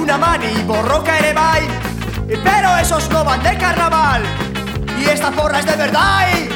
[0.00, 1.68] Una mani borroca ere bai,
[2.42, 4.22] pero esos no van de carnaval.
[4.98, 6.53] Y esta porra es de verdad.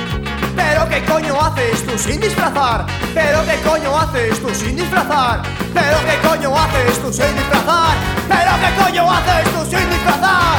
[0.88, 2.86] Pero qué coño haces tú sin disfrazar.
[3.12, 5.42] Pero qué coño haces tú sin disfrazar.
[5.74, 7.94] Pero qué coño haces tú sin disfrazar.
[8.26, 10.58] Pero qué coño haces tú sin disfrazar.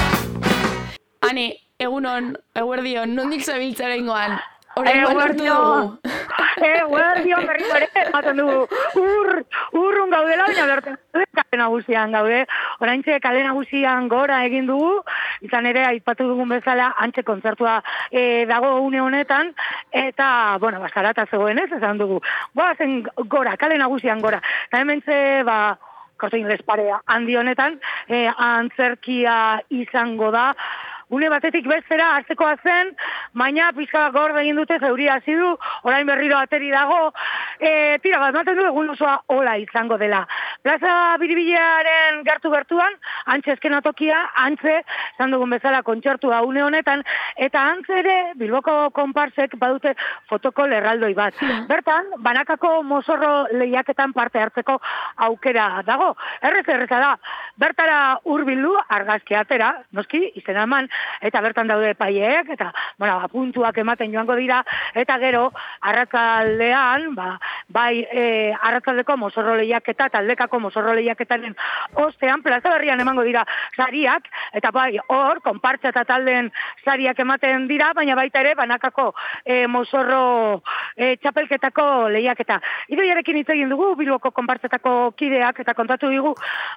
[1.21, 4.39] Ane, egunon, eguerdion, nondik zabiltzara ingoan?
[4.75, 5.99] Orain lortu dugu.
[6.59, 8.65] Eguerdion berriro ere, ematen dugu,
[8.99, 9.29] ur,
[9.79, 12.43] urrun gaudela, baina berten kale nagusian gaude.
[12.83, 15.03] Oraintxe kale nagusian gora egin dugu,
[15.45, 17.79] izan ere, aipatu dugun bezala, antxe kontzertua
[18.11, 19.53] e, dago une honetan,
[19.91, 22.21] eta, bueno, basarata zegoen ez, esan dugu.
[22.55, 24.41] Goazen gora, kale nagusian gora.
[24.67, 25.77] Eta hemen ze, ba,
[26.19, 30.51] kortein lesparea handi honetan, e, antzerkia izango da,
[31.09, 32.91] Une batetik bestera hartzekoa zen,
[33.33, 35.55] baina pizka gorde egin dute zeuria hasi du,
[35.89, 37.09] orain berriro ateri dago,
[37.57, 40.19] e, tira bat, maten du egun osoa hola izango dela.
[40.61, 40.91] Plaza
[41.21, 42.93] Biribilearen gertu-gertuan,
[43.33, 44.75] antxe eskenatokia, antxe,
[45.17, 47.01] zan dugun bezala kontxertua une honetan,
[47.37, 49.95] eta antxe ere, Bilboko konparsek badute
[50.29, 51.41] fotoko lerraldoi bat.
[51.71, 54.77] Bertan, banakako mozorro lehiaketan parte hartzeko
[55.29, 56.13] aukera dago.
[56.45, 57.11] Errez erreza da,
[57.57, 57.99] bertara
[58.29, 60.89] hurbildu argazki atera, noski, izena eman,
[61.21, 64.63] eta bertan daude epaileek, eta, bueno, ba, puntuak ematen joango dira,
[64.95, 65.49] eta gero,
[65.81, 67.29] arratzaldean, ba,
[67.69, 71.55] bai, e, arratzaldeko mozorro lehiaketa, taldekako mozorro lehiaketaren
[72.05, 73.45] ostean, plaza berrian emango dira
[73.75, 76.51] sariak, eta bai, hor, konpartza eta taldeen
[76.85, 79.11] sariak ematen dira, baina baita ere, banakako
[79.45, 80.61] e, mozorro
[80.95, 82.59] e, txapelketako lehiaketa.
[82.93, 86.33] Idoiarekin hitz egin dugu, Bilboko konpartzetako kideak, eta kontatu digu,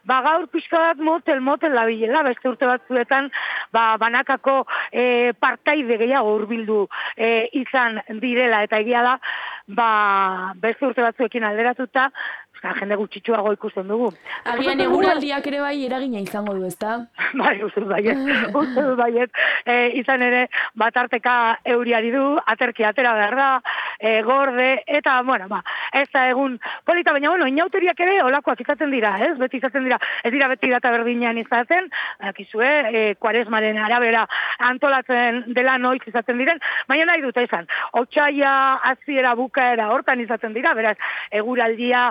[0.09, 3.31] ba, gaur pixka bat motel, motel labilela, beste urte batzuetan,
[3.75, 6.87] ba, banakako e, partaide gehiago hurbildu
[7.17, 9.17] e, izan direla, eta egia da,
[9.69, 12.11] ba, beste urte batzuekin alderatuta,
[12.63, 14.13] eska, jende gutxitxuago ikusten dugu.
[14.45, 17.07] Agian eguraldiak ere bai eragina izango du, ezta?
[17.43, 18.19] Bai, uste baiet,
[18.61, 19.31] uste dut baiet.
[19.67, 20.47] E, izan ere,
[20.79, 23.49] batarteka euriari du, aterki atera behar da,
[23.99, 28.93] e, gorde, eta, bueno, ba, ez da egun polita, baina, bueno, inauteriak ere olakoak izaten
[28.93, 29.35] dira, ez?
[29.41, 31.89] Beti izaten dira, ez dira beti data berdinean izaten,
[32.33, 34.27] akizue, e, kuaresmaren arabera
[34.59, 37.67] antolatzen dela noiz izaten diren, baina nahi dute esan,
[37.99, 38.53] otxaia,
[38.93, 40.97] aziera, bukaera, hortan izaten dira, beraz,
[41.33, 42.11] eguraldia,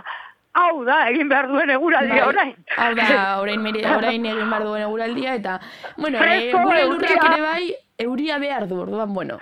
[0.54, 2.54] hau da, egin behar duen eguraldia Bai, orain.
[2.78, 3.08] Hau da,
[3.43, 5.58] orain, mere, orain egin behar duen eguraldia, eta,
[5.97, 7.64] bueno, e, Fresko, gure lurrak ere bai,
[8.08, 9.39] euria behar du, orduan, bueno.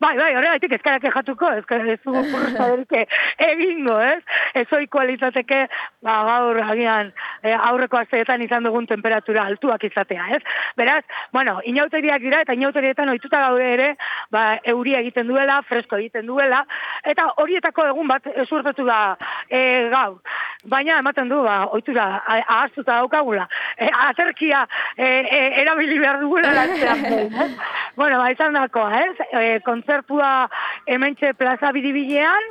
[0.00, 2.92] Bai, bai, horregaitik ez gara kejatuko, ez dugu kursaderik
[3.50, 4.20] egingo, ez?
[4.54, 5.62] Ez oiko litzateke,
[6.04, 10.42] ba, gaur, agian, e, aurreko asteetan izan dugun temperatura altuak izatea, ez?
[10.76, 13.88] Beraz, bueno, inauteriak dira, eta inauterietan ohituta gaude ere,
[14.30, 16.64] ba, euria egiten duela, fresko egiten duela,
[17.04, 19.00] eta horietako egun bat esurtetu da
[19.48, 20.20] e, gaur.
[20.66, 23.48] Baina ematen du, ba, ohitura ahaztuta daukagula.
[23.78, 24.66] E, aterkia
[24.96, 27.56] e, e, erabili behar dugula lantzean.
[27.96, 29.28] bueno, ba, izan dakoa, ez?
[29.32, 30.48] E, kontzertua
[30.86, 32.42] hementxe plaza biribilean,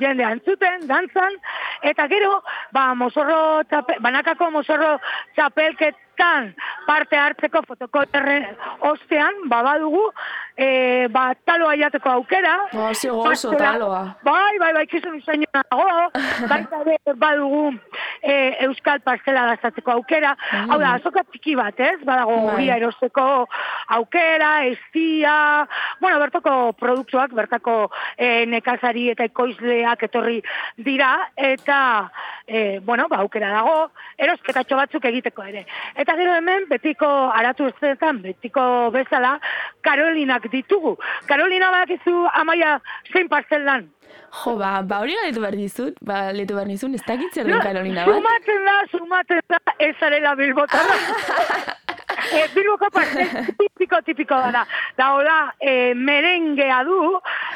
[0.00, 1.32] jende antzuten, dantzan,
[1.82, 4.98] eta gero, ba, mozorro txape, banakako mozorro
[5.34, 6.52] txapelketan
[6.86, 8.46] parte hartzeko fotokoterren
[8.86, 10.02] ostean, ba, badugu,
[10.56, 12.56] e, ba, taloa jateko aukera.
[12.72, 14.02] Ba, ze gozo Pastela- taloa.
[14.22, 16.10] Bai, bai, bai, kizun izan nago,
[16.50, 16.84] baita
[17.16, 17.72] badugu
[18.22, 20.34] e, euskal pastela dastatzeko aukera.
[20.68, 21.98] Hau da, azoka txiki bat, ez?
[22.04, 22.54] Badago Bai.
[22.54, 23.26] horia erosteko
[23.96, 25.34] aukera, estia,
[26.00, 27.76] bueno, bertoko produktuak, bertako
[28.16, 30.40] e, nekazari eta ekoizleak etorri
[30.76, 31.80] dira, eta,
[32.46, 35.64] e, bueno, ba, aukera dago, erosketatxo batzuk egiteko ere.
[35.96, 38.64] Eta gero hemen, betiko aratu urteetan, betiko
[38.94, 39.38] bezala,
[39.82, 40.96] Karolinak ditugu.
[41.26, 42.78] Karolina badakizu amaia
[43.12, 43.88] zein dan?
[44.30, 47.60] Jo, ba, ba hori galetu behar dizut, ba, letu behar nizun, ez dakit zer den
[47.60, 48.14] Karolina bat.
[48.14, 50.98] Sumatzen da, sumatzen da, ez zarela bilbotarra.
[52.36, 54.64] e, Bilboko pastel tipiko tipiko da.
[54.98, 56.98] Da, hola, e, merengea du,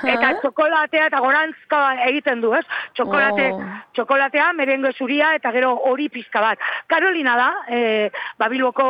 [0.02, 2.64] eta txokolatea eta gorantzka egiten du, ez?
[2.98, 3.60] Txokolate, Oh.
[3.94, 6.58] txokolatea, merenge zuria eta gero hori pizka bat.
[6.90, 8.88] Karolina da, e, ba, Bilboko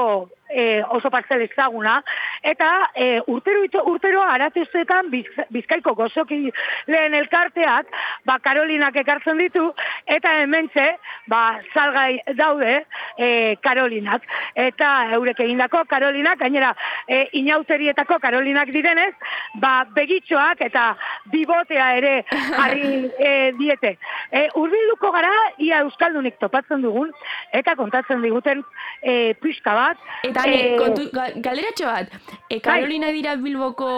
[0.55, 1.99] e, oso pastel ezaguna,
[2.43, 6.39] eta e, urtero, urtero aratuztetan biz, bizkaiko gozoki
[6.87, 7.91] lehen elkarteak,
[8.25, 9.67] ba, Karolinak ekartzen ditu,
[10.07, 10.87] eta hementxe,
[11.33, 11.43] ba,
[11.75, 12.85] salgai daude
[13.19, 14.23] e, Karolinak.
[14.55, 16.75] Eta eurek egindako Karolinak, gainera,
[17.09, 19.13] e, inauterietako Karolinak direnez,
[19.61, 20.87] ba, begitxoak eta
[21.33, 22.15] bibotea ere
[22.63, 23.97] ari e, diete.
[24.31, 27.11] E, urbilduko gara, ia Euskaldunik topatzen dugun,
[27.53, 28.63] eta kontatzen diguten
[29.03, 30.09] e, pixka bat.
[30.25, 32.11] Eta ne, e, kontu, ga, galderatxo bat,
[32.49, 33.89] e, Karolina dira Bilboko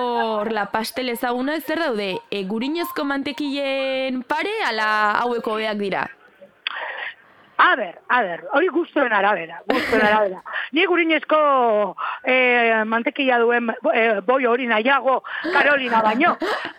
[0.40, 4.88] horla pastel ezaguna, zer daude, e, gurinozko mantekilen pare, ala
[5.22, 6.07] haueko beak dira?
[7.59, 10.43] A ber, a ber, hori guztuen arabera, guztuen arabera.
[10.77, 11.39] Ni gurinezko
[12.25, 15.23] eh, mantekila duen eh, boi hori nahiago
[15.55, 16.35] Karolina baino.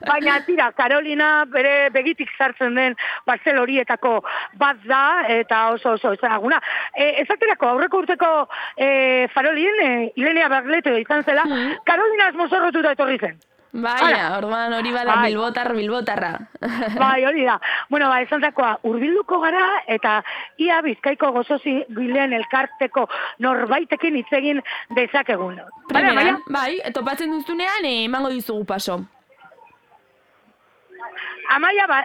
[0.06, 4.20] Baina tira, Karolina bere begitik sartzen den pastel horietako
[4.62, 5.04] bat da
[5.40, 6.62] eta oso oso ezaguna.
[6.94, 8.32] E, esaterako aurreko urteko
[8.78, 11.46] eh, farolien, eh, Ilenia Berleto izan zela,
[11.90, 13.40] Karolina esmozorrotuta etorri zen.
[13.78, 15.30] Baina, orduan hori bada Bai.
[15.30, 16.32] bilbotar, bilbotarra.
[17.02, 17.60] Bai, hori da.
[17.92, 20.16] Bueno, ba, esan dakoa, urbilduko gara, eta
[20.58, 23.06] ia bizkaiko gozozi gilen elkarteko
[23.46, 24.64] norbaitekin hitz egin
[24.98, 25.62] dezakegun.
[25.92, 28.98] Baina, Primeran, bai, topatzen duzunean, e, emango dizugu paso.
[31.54, 32.02] Amaia, ba,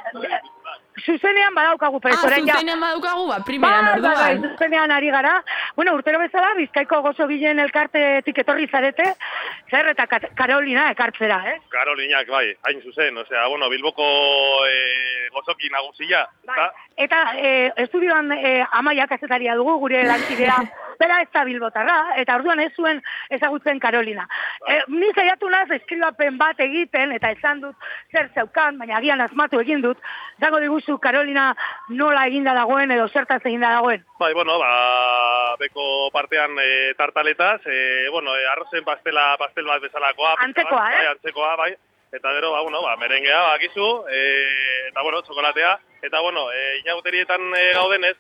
[1.05, 4.53] zuzenean badaukagu, pero Ah, zuzenean badaukagu, ba, primeran, Bai, bai, bai, orduan.
[4.53, 5.43] zuzenean ari gara.
[5.77, 9.15] Bueno, urtero bezala, bizkaiko gozo gilen elkartetik etorri zarete,
[9.71, 11.59] zer eta Kat- Karolina ekartzera, eh?
[11.71, 14.05] Karolinak, bai, hain zuzen, osea, bueno, Bilboko
[14.69, 20.59] e, gozoki nagusia, eta Eta e, estudioan e, amaia kazetaria dugu, gure lankidea,
[21.03, 23.03] bera ez da bilbotarra, eta orduan ez zuen
[23.35, 24.29] ezagutzen Karolina.
[24.69, 29.61] E, ni saiatu naz eskribapen bat egiten, eta esan dut zer zeukan, baina agian asmatu
[29.63, 30.01] egin dut,
[30.41, 31.51] zango diguzu Karolina
[31.91, 34.05] nola eginda dagoen edo zertaz eginda dagoen.
[34.23, 34.73] Bai, bueno, ba,
[35.61, 40.37] beko partean e, tartaletaz, e, bueno, e, arrozen pastela, pastel bat bezalakoa.
[40.47, 41.01] Antzekoa, bat, eh?
[41.01, 41.73] Bai, antzekoa, bai.
[42.13, 44.21] Eta gero, ba, bueno, ba, merengea, bakizu, e,
[44.91, 45.73] eta, bueno, txokolatea.
[46.03, 48.17] Eta, bueno, e, inauterietan e, gaudenez,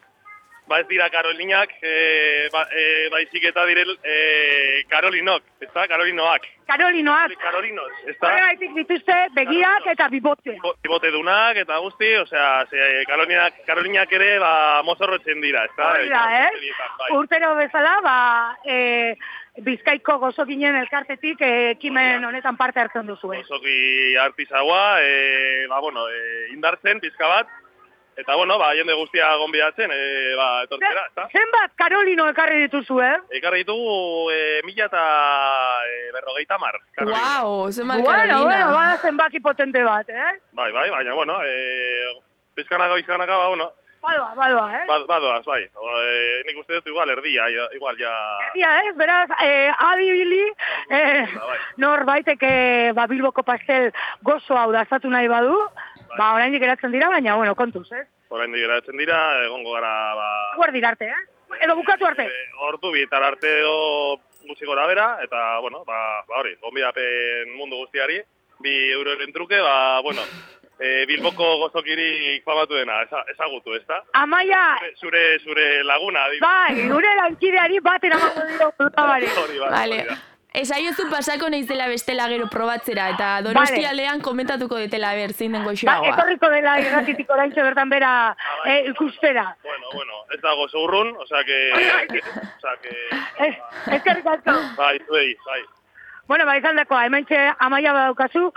[0.73, 6.47] ba ez dira Karolinak, e, ba, e, baizik eta direl e, Karolinok, ez da, Karolinoak.
[6.70, 8.31] Karolinoak, Karolinos, ez da?
[8.31, 10.57] horregaitik dituzte begiak eta bibotea.
[10.87, 14.55] Bibote dunak eta guzti, osea, ze, Karolinak, Karolinak ere, ba,
[14.89, 15.93] mozorrotzen dira, ez da?
[15.93, 16.73] Hori da, eh?
[17.03, 17.12] Bai.
[17.18, 18.18] Urtero bezala, ba,
[18.64, 18.81] e,
[19.61, 23.35] Bizkaiko gozo ginen elkartetik ekimen honetan parte hartzen duzu.
[23.37, 23.43] eh?
[23.45, 27.53] Zoki artizagoa, e, ba, bueno, e, indartzen, pizka bat,
[28.17, 31.27] eta, bueno, ba, jende guztia gonbidatzen, e, ba, etortzera, ez da?
[31.33, 33.15] Zenbat Karolino ekarri dituzu, eh?
[33.39, 35.05] Ekarri ditugu e, mila eta
[35.89, 36.81] e, berrogeita mar.
[37.01, 38.43] Wow, zenbat Bueno, Karolina.
[38.45, 40.33] bueno, bada zenbaki potente bat, eh?
[40.53, 42.19] Bai, bai, baina, bueno, e,
[42.55, 44.87] pizkanaka, pizkanaka, ba, bueno, Badoa, badoa, eh?
[44.89, 45.61] bad, badoaz, bai.
[45.79, 47.45] O, e, nik uste dut igual erdia,
[47.77, 48.11] igual ja...
[48.59, 50.41] Ja, ez, beraz, eh, adibili,
[50.91, 51.59] eh, bai.
[51.79, 53.93] norbaitek eh, ba, Bilboko pastel
[54.27, 55.55] gozo hau dazatu nahi badu,
[56.19, 58.05] ba, oraindik geratzen dira, baina, bueno, kontuz, eh?
[58.33, 61.23] Orain geratzen dira, egongo gara, ba, Guardi arte, eh?
[61.61, 62.27] Edo bukatu arte.
[62.69, 64.17] ordu bitar arte edo
[64.49, 68.21] gutxi gora bera, eta, bueno, ba, ba hori, gonbidapen mundu guztiari,
[68.61, 70.23] bi euroren truke, ba, bueno,
[70.81, 74.01] e, Bilboko gozokirik famatu dena, eza, ezagutu, ez da?
[74.15, 76.49] Amaia, Zure, zure laguna, adibidez.
[76.49, 79.29] bai, gure lankideari bat eramango dira putabare.
[79.45, 80.05] Hori, bai, Vale.
[80.55, 86.11] Esaiozu pasako naizela bestela gero probatzera, eta donostialdean komentatuko detela ber, zein den Ba, goxoagoa.
[86.13, 88.11] etorriko dela irratitik oraintxe bertan bera
[88.67, 89.47] eh, ikustera.
[89.65, 91.59] Bueno, bueno, ez dago zeurrun, osea que...
[91.73, 92.97] osea que...
[93.49, 93.55] Ez,
[93.97, 94.59] eskerrik asko.
[94.77, 95.61] Bai, zuei, bai.
[96.29, 98.51] Bueno, ba, izan dakoa, hementxe amaia badaukazu,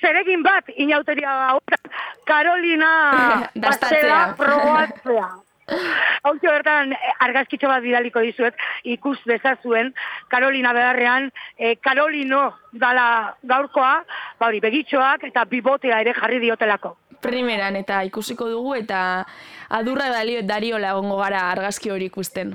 [0.00, 1.92] zeregin bat inauteria hauetan,
[2.26, 2.90] Karolina
[3.54, 4.34] Dastatzea.
[4.40, 5.28] probatzea.
[5.66, 8.54] Hauntxo bertan eh, argazkitxo bat bidaliko dizuet,
[8.84, 9.92] ikus dezazuen,
[10.28, 14.04] Karolina beharrean, eh, Karolino dala gaurkoa,
[14.38, 16.96] ba hori, begitxoak eta bibotea ere jarri diotelako.
[17.26, 19.26] primeran eta ikusiko dugu eta
[19.68, 22.52] adurra dalio, dariola egongo gara argazki hori ikusten.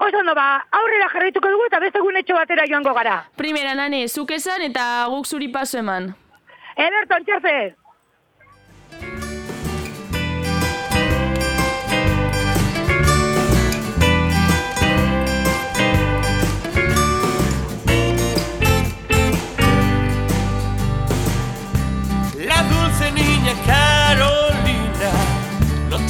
[0.00, 3.24] Oso ondo ba, aurrera jarraituko dugu eta beste gunetxo batera joango gara.
[3.36, 6.14] Primeran, ane, zuk esan eta guk zuri paso eman.
[6.76, 7.79] Ederto, antxerze!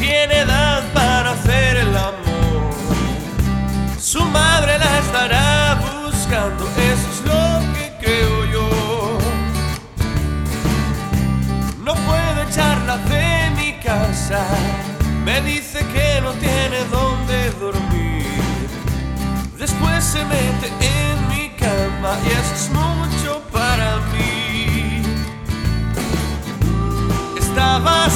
[0.00, 2.72] Tiene edad para hacer el amor.
[4.00, 7.44] Su madre la estará buscando, eso es lo
[7.74, 9.18] que creo yo.
[11.84, 14.42] No puedo echarla de mi casa,
[15.22, 18.40] me dice que no tiene dónde dormir.
[19.58, 25.02] Después se mete en mi cama y eso es mucho para mí.
[27.38, 28.08] Esta va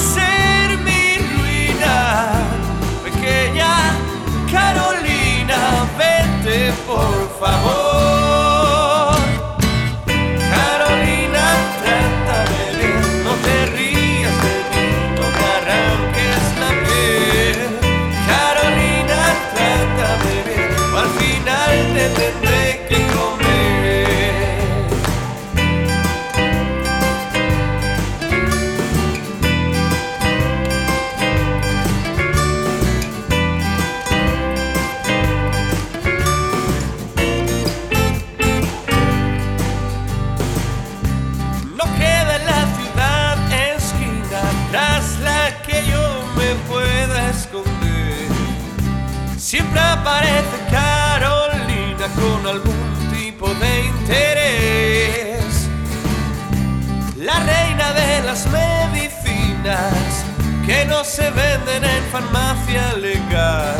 [60.65, 63.75] que no se venden en farmacia legal.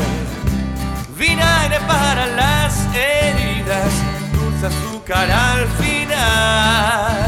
[1.17, 3.91] Vinagre para las heridas,
[4.33, 7.24] dulce azúcar al final.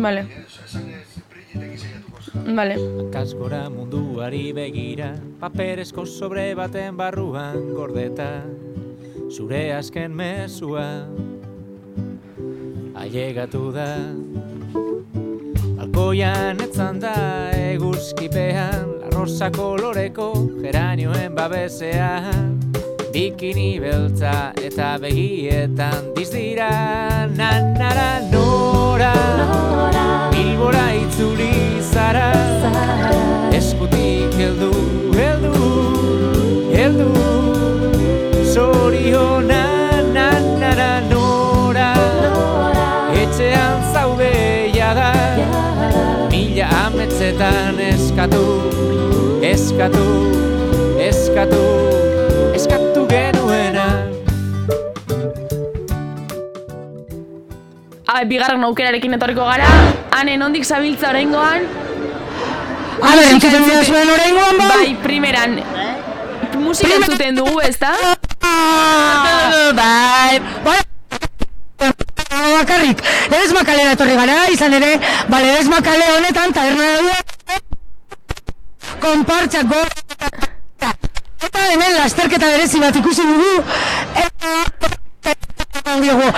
[0.00, 0.26] Vale.
[2.56, 2.76] Vale.
[3.12, 8.30] Kaskora munduari begira, paperezko sobre baten barruan gordeta,
[9.30, 10.86] zure azken mezua
[13.00, 13.88] ailegatu da.
[15.80, 17.14] Balkoian etzan da
[17.56, 20.30] eguzkipean, la rosa koloreko
[20.62, 22.58] geranioen babesean,
[23.12, 26.70] bikini beltza eta begietan dizdira,
[27.34, 29.14] nanara nora,
[30.32, 31.52] Bilbora itzuri
[31.92, 32.30] zara.
[33.58, 34.70] Eskutik heldu,
[35.16, 35.70] heldu,
[36.74, 37.10] heldu.
[38.52, 39.62] Soriona
[40.14, 40.92] nanara
[43.22, 44.34] Etxean zaude
[44.76, 45.12] jada.
[46.30, 48.44] Mila ametzetan eskatu
[49.40, 50.04] Eskatu,
[51.00, 51.62] eskatu,
[52.52, 53.86] eskatu genuena.
[58.28, 61.64] Bigarren aukerarekin etorriko gara hane nondik zabiltza oraingoan.
[63.00, 64.66] A ber, entzuten dira zuen oraingoan ba?
[64.74, 65.56] Bai, primeran.
[66.60, 67.94] Musika entzuten dugu, ezta?
[69.80, 70.80] Bai, bai.
[71.80, 73.00] Bakarrik,
[73.32, 74.92] Ledesma kalera etorri gara, izan ere,
[75.32, 77.16] ba, Ledesma kale honetan, taberna daude,
[79.00, 79.80] konpartxak go...
[81.48, 83.54] Eta hemen lasterketa berezi bat ikusi dugu,
[84.24, 86.28] eta diogu,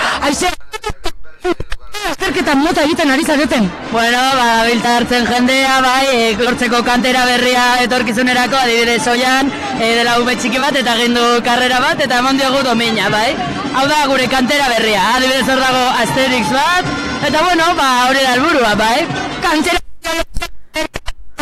[2.33, 3.71] aize, lasterketa mota egiten ari zareten.
[3.91, 10.19] Bueno, ba, bilta hartzen jendea, bai, e, lortzeko kantera berria etorkizunerako, adibidez oian, e, dela
[10.19, 13.35] ume txiki bat, eta egin du karrera bat, eta eman diogu domina, bai.
[13.75, 16.85] Hau da gure kantera berria, adibidez hor dago Asterix bat,
[17.27, 19.05] eta bueno, ba, hori da helburua, bai.
[19.41, 19.79] Kantera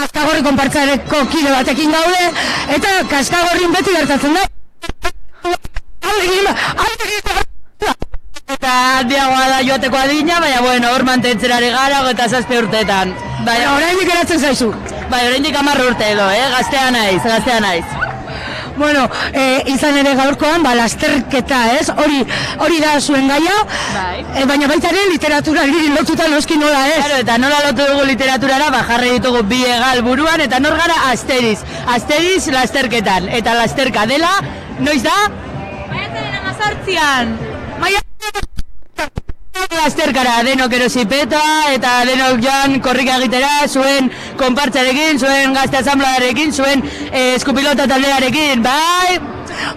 [0.01, 2.31] Kaskagorri konpartzareko kide batekin gaude,
[2.75, 4.47] eta kaskagorrin beti gertatzen da.
[6.01, 8.09] Alegin, alegin,
[8.51, 13.13] Eta handiagoa da joateko adina, baina bueno, hor mantentzerari gara, eta zazpe urteetan.
[13.47, 14.71] Baina oraindik geratzen zaizu?
[15.11, 16.47] Bai, oraindik hamar urte edo, eh?
[16.57, 17.85] Gaztea naiz, gaztea naiz.
[18.75, 21.85] Bueno, e, izan ere gaurkoan, ba, lasterketa, ez?
[21.91, 22.21] Hori,
[22.65, 23.57] hori da zuen gaia,
[23.93, 24.23] bai.
[24.41, 26.97] e, baina baita ere literaturari lotuta noski nola ez?
[27.03, 30.97] Claro, eta nola lotu dugu literaturara, ba, jarri ditugu bi egal buruan, eta nor gara
[31.11, 31.59] Asteriz.
[31.95, 34.33] Asteriz lasterketan, eta lasterka dela,
[34.79, 35.17] noiz da?
[35.91, 37.50] Maiatzaren amazortzian.
[39.71, 41.41] Lasterkara, denok erosipeta,
[41.73, 44.09] eta denok joan korrika egitera, zuen
[44.39, 49.19] konpartzarekin, zuen gazte asamblearekin, zuen eh, eskupilota taldearekin, bai?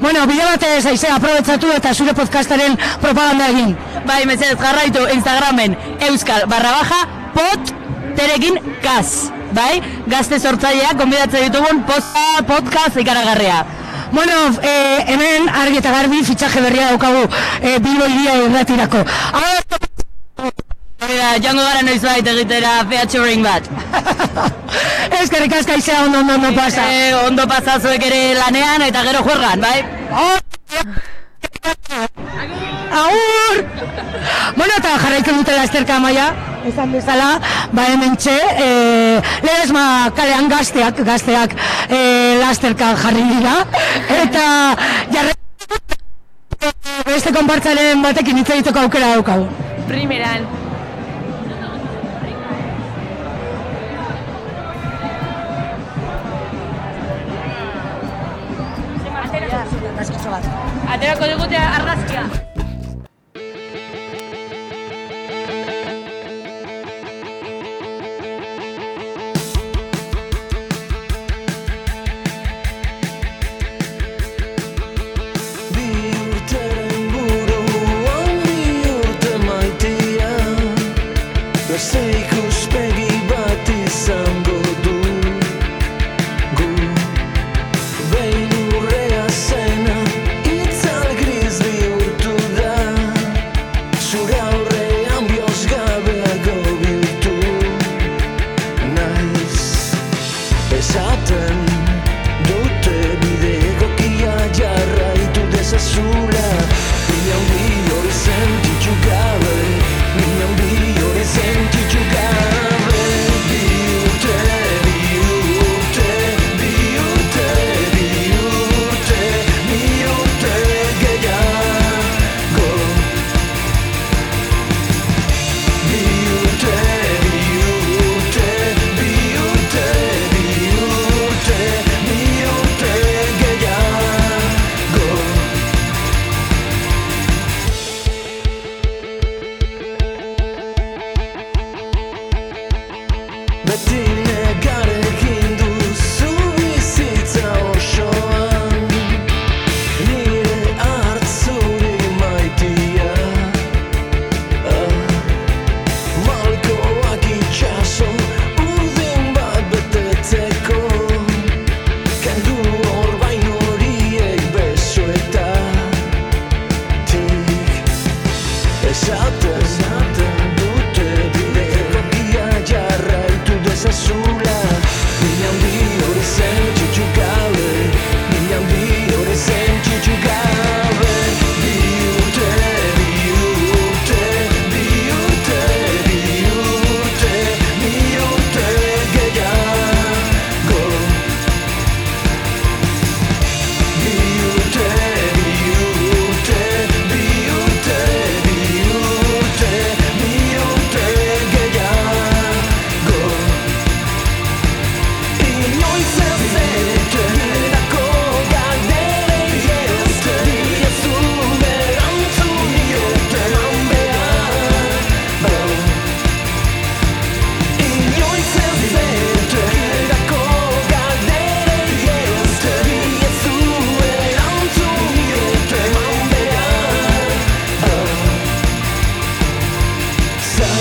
[0.01, 3.77] Bueno, bide batez aize aprobetsatu eta zure podcastaren propaganda egin.
[4.09, 5.77] Bai, mesedez jarraitu Instagramen
[6.09, 7.01] euskal barra baja
[7.37, 7.73] pot
[8.19, 9.79] terekin kaz, bai?
[10.11, 11.85] Gazte sortzaileak konbidatzen ditugun
[12.51, 13.65] podcast ikaragarria.
[14.15, 17.25] Bueno, eh, hemen argi eta garbi fitxaje berria daukagu
[17.61, 19.01] eh, Bilbo iria erratirako.
[21.05, 23.67] Hori da, joango gara noiz bait egitera featuring bat.
[25.21, 26.87] Eskerrik aska izea ondo ondo ondo pasa.
[26.93, 29.79] Eh, ondo pasa zuek ere lanean eta gero juergan, bai?
[31.65, 33.57] Agur!
[34.57, 36.27] Bueno, eta jarraitzen dute lasterka maia,
[36.69, 37.29] esan bezala,
[37.73, 38.35] ba hemen txe,
[38.65, 38.69] e,
[39.47, 39.85] lehesma
[40.17, 41.57] kalean gazteak, gazteak
[41.89, 42.01] e,
[42.43, 43.55] lasterka jarri dira,
[44.23, 44.45] eta
[45.15, 45.33] jarre
[47.09, 49.49] beste konpartzaren batekin hitz egiteko aukera daukagu.
[49.89, 50.47] Primeran.
[60.95, 62.54] Aterako digute argazkia.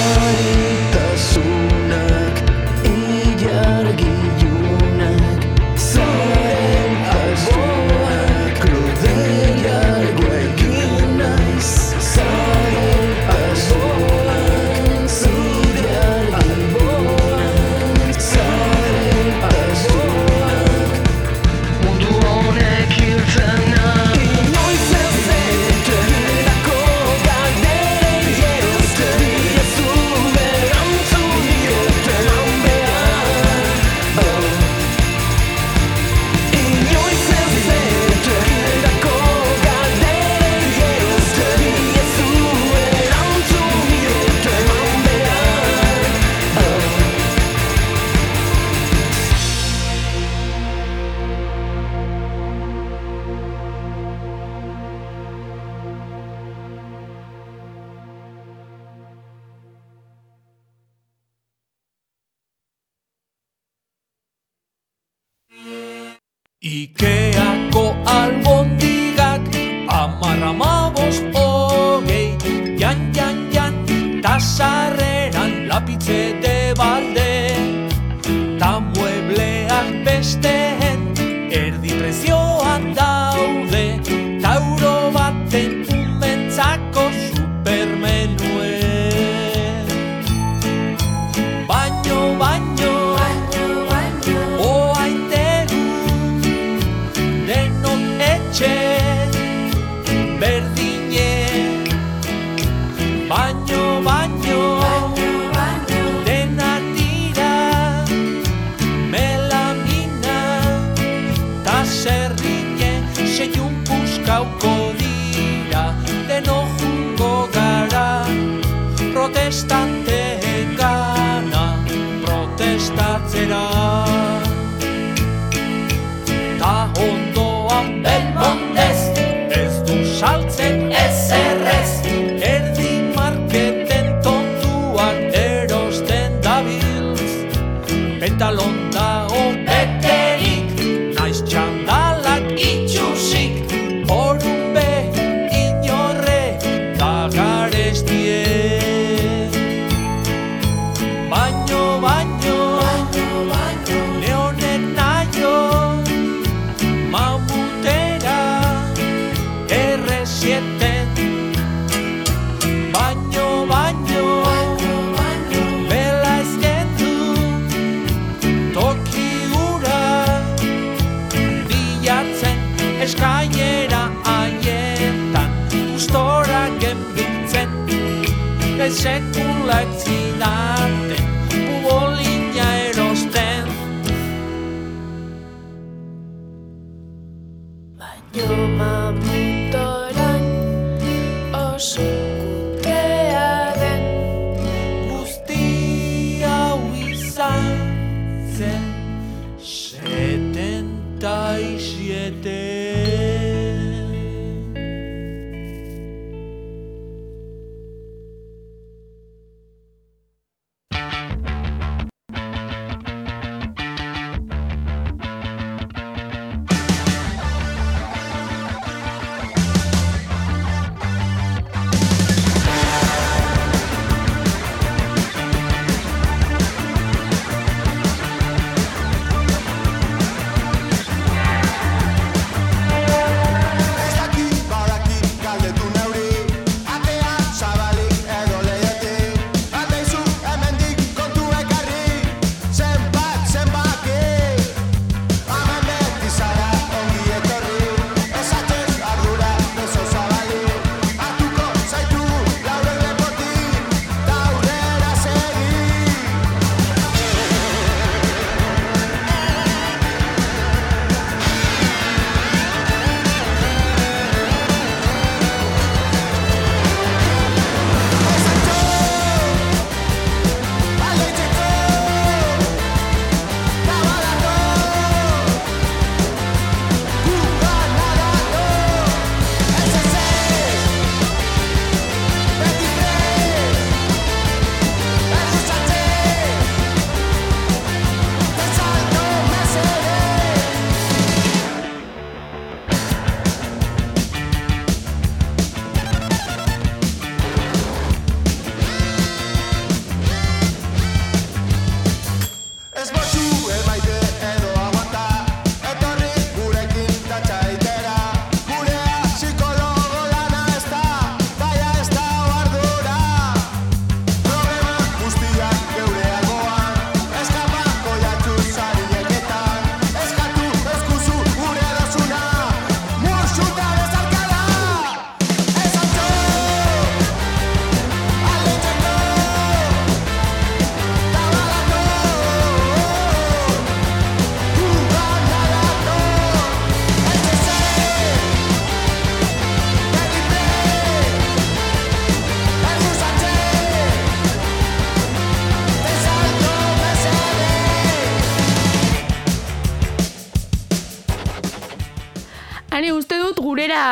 [0.03, 1.82] Santa Sua.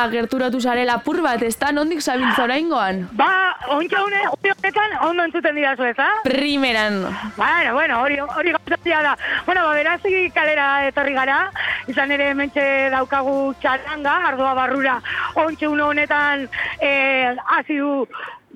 [0.09, 3.03] Gerturatu zarela apur bat, ez da, nondik zabiltza oraingoan?
[3.17, 3.29] Ba,
[3.75, 6.09] ontsa une, une honetan, ondo entzuten dira zu, ez da?
[6.23, 7.01] Primeran.
[7.37, 9.15] Bueno, bueno, hori, hori gauzatzea da.
[9.45, 11.39] Bueno, ba, berazi kalera etorri gara,
[11.87, 14.99] izan ere hementxe daukagu txaranga, ardoa barrura,
[15.35, 16.47] ontsa une honetan
[16.79, 18.05] eh, hasi du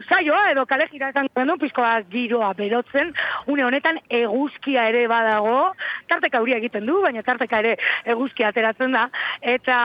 [0.10, 3.14] saioa edo kale gira esan genuen pizkoa giroa berotzen,
[3.48, 5.74] une honetan eguzkia ere badago,
[6.12, 7.76] tarteka euria egiten du, baina tarteka ere
[8.16, 9.08] eguzkia ateratzen da,
[9.42, 9.78] eta,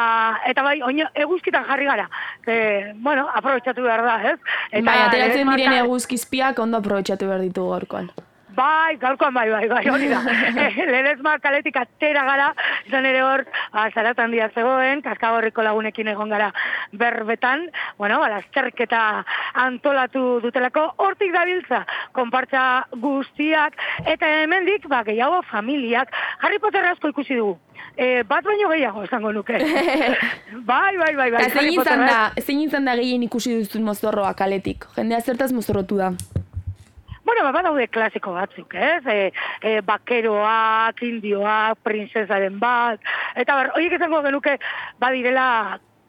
[0.51, 2.09] eta bai, oino, eguzkitan jarri gara.
[2.47, 2.57] E,
[2.97, 4.39] bueno, aprobetxatu behar da, ez?
[4.70, 8.11] Eta Bai, ateratzen diren eguzkizpiak ondo aprobetxatu behar ditugu gaurkoan.
[8.56, 10.20] Bai, gaurkoan bai, bai, bai, hori da.
[10.60, 12.48] Eh, Ledesma kaletik atera gara,
[12.86, 13.44] izan ere hor,
[13.94, 16.51] zaratan dia zegoen, kaskagorriko lagunekin egon gara
[16.93, 17.68] berbetan,
[17.98, 19.24] bueno, lasterketa
[19.55, 22.64] antolatu dutelako, hortik dabiltza, konpartza
[23.01, 26.10] guztiak, eta hemendik, ba, gehiago familiak,
[26.43, 27.59] Harry Potter asko ikusi dugu.
[27.97, 29.56] E, bat baino gehiago, esango nuke.
[30.70, 31.47] bai, bai, bai, bai.
[31.51, 34.86] Zein izan Potterra- da, zein izan da gehien ikusi duzun mozorroa kaletik?
[34.97, 36.12] Jendea zertaz mozorrotu da.
[37.31, 39.05] Bueno, ba, badaude klasiko batzuk, ez?
[39.07, 39.28] E,
[39.62, 42.98] e, bakeroak, indioak, prinsesaren bat,
[43.39, 44.57] eta bar, horiek izango genuke
[44.98, 45.47] badirela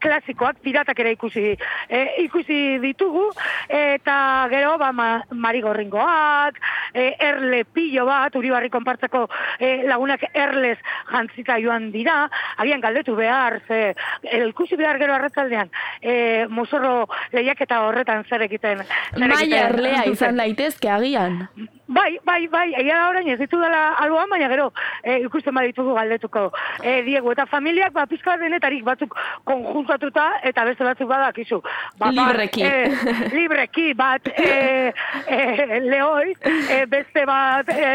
[0.02, 1.56] klasikoak, piratak ere ikusi
[1.90, 3.28] e, ikusi ditugu,
[3.69, 6.60] eta gero, ba, ma, marigorringoak,
[6.94, 9.28] e, erle pillo bat, uribarri konpartzeko
[9.60, 10.78] e, lagunak erlez
[11.11, 12.26] jantzika joan dira,
[12.57, 13.82] agian galdetu behar, ze,
[14.23, 15.72] e, ikusi behar gero arratzaldean,
[16.02, 18.84] e, mozorro lehiaketa horretan zer egiten.
[19.15, 21.45] egiten erlea izan daitezke agian.
[21.91, 24.69] Bai, bai, bai, egia da orain ez ditu dela alboan, baina gero
[25.03, 26.45] e, ikusten baditugu galdetuko.
[26.80, 29.18] E, Diego eta familiak, ba, pizka denetarik batzuk
[29.49, 31.59] konjuntatuta eta beste batzuk badakizu.
[31.99, 32.63] Ba, Libreki.
[32.63, 34.93] Bat, e, libreki bat e,
[35.27, 35.41] e,
[35.89, 37.91] lehoiz, e, beste bat e,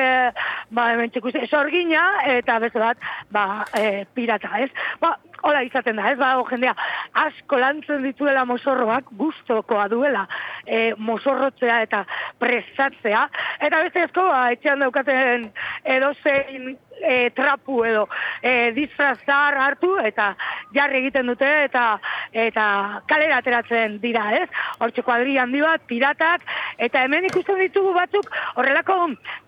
[0.71, 2.99] ba, hemen ikusten, sorgina eta beste bat
[3.33, 4.71] ba, e, pirata, ez?
[5.01, 5.15] Ba,
[5.47, 6.75] hola izaten da, ez badago jendea
[7.27, 10.27] asko lantzen dituela mozorroak, gustokoa duela
[10.65, 12.03] e, mozorrotzea eta
[12.43, 13.27] prestatzea,
[13.69, 15.51] eta beste asko, ba, etxean daukaten
[15.97, 18.09] edozein e, trapu edo
[18.43, 20.35] e, disfrazar hartu eta
[20.75, 21.99] jarri egiten dute eta
[22.33, 24.49] eta kalera ateratzen dira, ez?
[24.81, 26.43] Hortxe kuadri handi bat, piratak,
[26.79, 28.99] eta hemen ikusten ditugu batzuk horrelako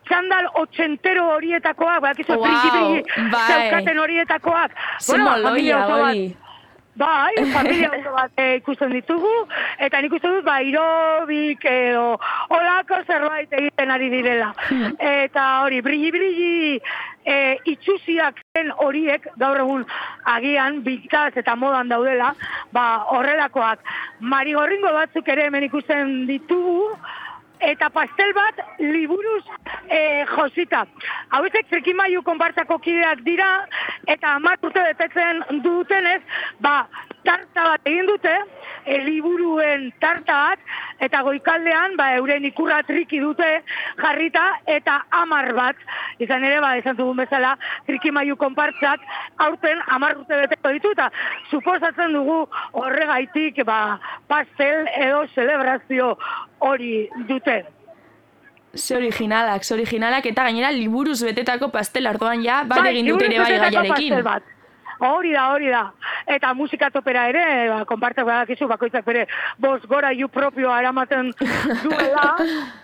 [0.09, 3.03] txandal otxentero horietakoak, bakizu, Wow,
[3.33, 3.99] bai.
[3.99, 4.71] horietakoak.
[5.01, 6.48] Ze familia oso bat-.
[6.99, 9.31] Bai, familia oso bat eh, ikusten ditugu,
[9.87, 12.17] eta nik uste dut, ba, irobik edo
[12.57, 14.49] olako zerbait egiten ari direla.
[14.99, 16.81] Eta hori, brilli-brilli
[17.23, 18.43] eh, itxusiak
[18.83, 19.87] horiek, gaur egun
[20.35, 22.33] agian bintaz eta modan daudela,
[22.75, 23.87] ba, horrelakoak.
[24.35, 26.97] Marigorringo batzuk ere hemen ikusten ditugu,
[27.61, 29.45] eta pastel bat liburuz
[29.91, 30.85] e, josita.
[31.35, 33.49] Hauetek trikimaiu konpartzako kideak dira,
[34.07, 36.21] eta hamar urte betetzen dutenez,
[36.61, 36.87] ba,
[37.29, 38.33] tarta bat egin dute,
[38.89, 40.65] e, liburuen tarta bat,
[41.05, 43.49] eta goikaldean, ba, euren ikurra triki dute
[44.01, 44.47] jarrita,
[44.79, 45.87] eta hamar bat,
[46.25, 47.55] izan ere, ba, esan dugun bezala,
[47.87, 49.05] trikimaiu konpartzak,
[49.45, 51.11] aurten hamar urte beteko ditu, eta
[51.53, 52.41] suposatzen dugu
[52.83, 53.99] horregaitik, ba,
[54.31, 56.15] pastel edo celebrazio
[56.65, 57.65] hori dute.
[58.77, 63.41] Ze originalak, ze originalak, eta gainera liburuz betetako pastel ardoan ja, bat egin dut ere
[63.41, 63.93] bai gaiarekin.
[63.93, 64.55] pastel bat.
[64.99, 65.85] Hori da, hori da.
[66.27, 69.27] Eta musika topera ere, ba, konpartak badakizu, bakoitzak bere
[69.63, 71.31] bos gora ju propioa eramaten
[71.85, 72.27] duela,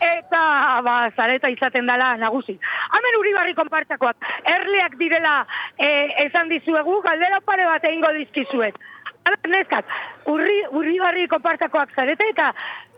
[0.01, 0.43] eta
[0.87, 2.55] ba, zareta izaten dela nagusi.
[2.95, 5.41] Hemen uribarri konpartakoak, erleak direla
[5.77, 5.91] e,
[6.27, 8.79] esan dizuegu, galdera pare bat egingo dizkizuet.
[9.25, 9.91] Aber, neskak,
[10.31, 12.53] urri, uribarri konpartakoak zarete, eta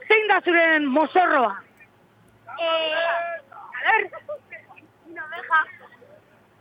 [0.07, 1.55] zein da zuren mozorroa?
[2.57, 4.09] Eh, er,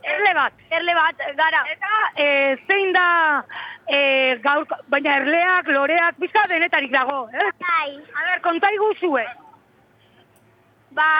[0.06, 0.52] Erle bat.
[0.70, 1.62] Erle bat, gara.
[1.72, 2.26] Eta e,
[2.68, 3.06] zein da
[3.90, 3.98] e,
[4.44, 7.50] gaur, baina erleak, loreak, bizka denetarik dago, eh?
[7.62, 7.90] Bai.
[8.14, 9.24] A ber, konta iguzue.
[10.96, 11.10] Ba,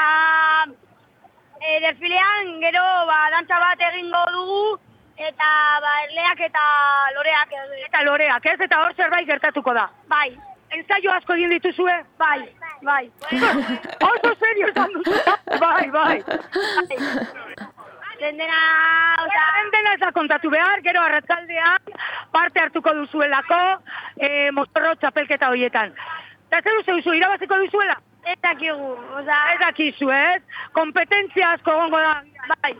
[1.60, 4.64] e, desfilean gero ba, dantza bat egingo dugu,
[5.30, 5.52] eta
[5.82, 6.66] ba, erleak eta
[7.16, 7.56] loreak.
[7.88, 8.60] Eta loreak, ez?
[8.68, 9.88] Eta hor zerbait gertatuko da.
[10.12, 10.28] Bai.
[10.76, 11.94] Ensaio asko egin dituzue?
[12.18, 12.40] Bai,
[12.86, 13.04] bai.
[14.10, 15.18] Oso serio esan duzu.
[15.62, 16.22] Bai, bai.
[18.20, 18.58] Dendena,
[19.20, 19.44] oza...
[19.60, 21.96] Dendena ez da kontatu behar, gero arratzaldean
[22.32, 23.60] parte hartuko duzuelako
[24.16, 25.92] e, mozorro txapelketa horietan.
[26.48, 27.96] Eta zer uste duzu, irabaziko duzuela?
[28.26, 29.40] Ez dakigu, oza...
[29.52, 30.42] Ez dakizu, ez?
[30.76, 32.14] Kompetentzia asko gongo da.
[32.54, 32.72] Bai,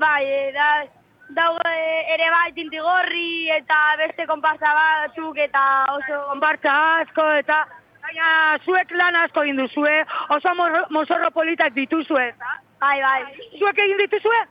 [0.00, 0.68] bai, e, da,
[1.36, 1.74] daude
[2.14, 5.64] ere bai tintigorri eta beste konpartza batzuk eta
[5.96, 6.20] oso...
[6.32, 7.64] Konpartza asko eta...
[8.04, 9.92] Baina zuek lan asko egin duzue,
[10.34, 10.50] oso
[10.92, 12.26] mozorro politak dituzue?
[12.82, 13.20] Bai, bai.
[13.56, 14.42] Zuek egin dituzue?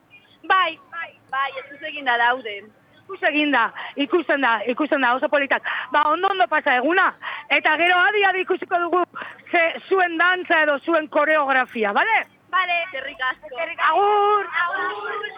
[0.47, 2.55] Bai, bai, bai, ez dut egin da daude.
[3.03, 3.65] ikus egin da,
[3.99, 5.63] ikusten da, ikusten da, oso politak.
[5.91, 7.13] Ba, ondo ondo pasa eguna.
[7.49, 9.03] Eta gero adi adi ikusiko dugu
[9.51, 12.23] ze, zuen dantza edo zuen koreografia, bale?
[12.49, 13.47] Bale, zerrik asko.
[13.89, 14.47] Agur!
[14.65, 15.31] Agur!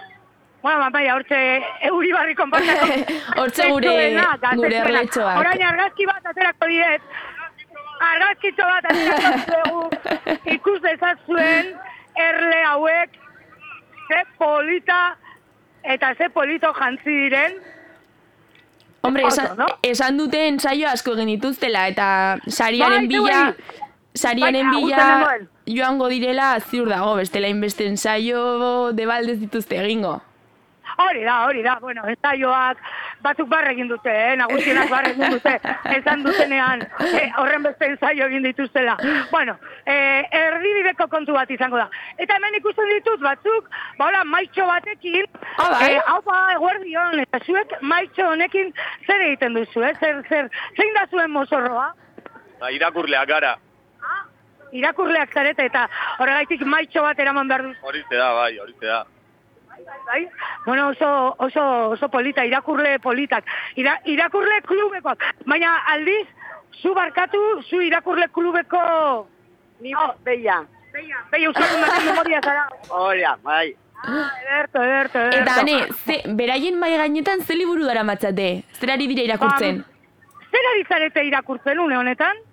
[0.61, 1.39] Bueno, mapaia, hortxe
[1.89, 2.87] euri barri konpartako.
[3.41, 4.23] Hortxe gure-
[4.55, 5.37] gure erletxoak.
[5.39, 7.01] Orain argazki bat aterako diet.
[8.11, 9.83] Argazkitxo bat aterako dugu.
[10.55, 11.69] Ikus dezazuen
[12.29, 13.19] erle hauek
[14.07, 15.17] ze polita
[15.83, 17.57] eta ze polito jantzi diren.
[19.01, 19.65] Hombre, Oso, esan, no?
[19.83, 22.07] esan dute ensaio asko egin dituztela eta
[22.47, 23.41] sariaren Bai, bila
[24.17, 30.21] sariaren Bai, bila joango direla ziur dago, bestela inbeste ensaio de baldez dituzte egingo.
[30.97, 32.77] Hori da, hori da, bueno, ensaioak
[33.25, 34.35] batzuk barre egin dute, eh?
[34.39, 35.53] nagusienak barre egin dute,
[35.95, 38.95] esan dutenean eh, horren beste ensaio egin dituztela.
[39.31, 41.89] Bueno, eh, erdibideko kontu bat izango da.
[42.17, 43.67] Eta hemen ikusten ditut batzuk,
[43.99, 45.27] ba hola, maitxo batekin,
[45.57, 45.91] Ah, bai?
[45.95, 48.71] eh, hau ba, eguerdion, eta zuek maitxo honekin
[49.07, 49.93] zer egiten duzu, eh?
[49.99, 51.89] zer, zer, zein da zuen mozorroa?
[52.59, 53.55] Ba, irakurleak gara.
[54.75, 55.85] Irakurleak zarete eta
[56.19, 57.79] horregaitik maitxo bat eraman behar duzu.
[57.87, 59.03] Horize da, bai, horize da.
[60.05, 60.27] Bai?
[60.65, 63.45] Bueno, oso, oso, oso polita, irakurle politak.
[63.75, 65.23] Ira, irakurle klubekoak.
[65.45, 66.27] Baina aldiz,
[66.81, 69.27] zu barkatu, zu irakurle klubeko...
[69.81, 70.61] Ni oh, beia.
[70.93, 72.69] Beia, beia euskaldun baten memoria zara.
[72.89, 73.75] Hola, bai.
[74.05, 75.41] Ah, ederto, ederto, ederto.
[75.41, 78.49] Eta hane, ze, beraien mai gainetan ze liburu dara matzate?
[78.79, 79.81] Zer ari dira irakurtzen?
[80.51, 82.43] Zer ari zarete irakurtzen une honetan?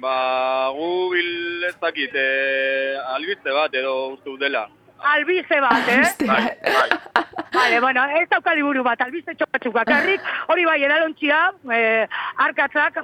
[0.00, 4.64] Ba, gu bil ez dakit, eh, albiste bat edo uste dela.
[5.00, 6.02] Albize bat, eh?
[6.26, 7.24] Bai, bai.
[7.52, 10.20] Vale, bueno, ez dauka liburu bat, albiste txopatzuk bakarrik,
[10.52, 11.40] hori bai, edalontxia,
[11.72, 12.06] eh,
[12.36, 13.00] arkatzak,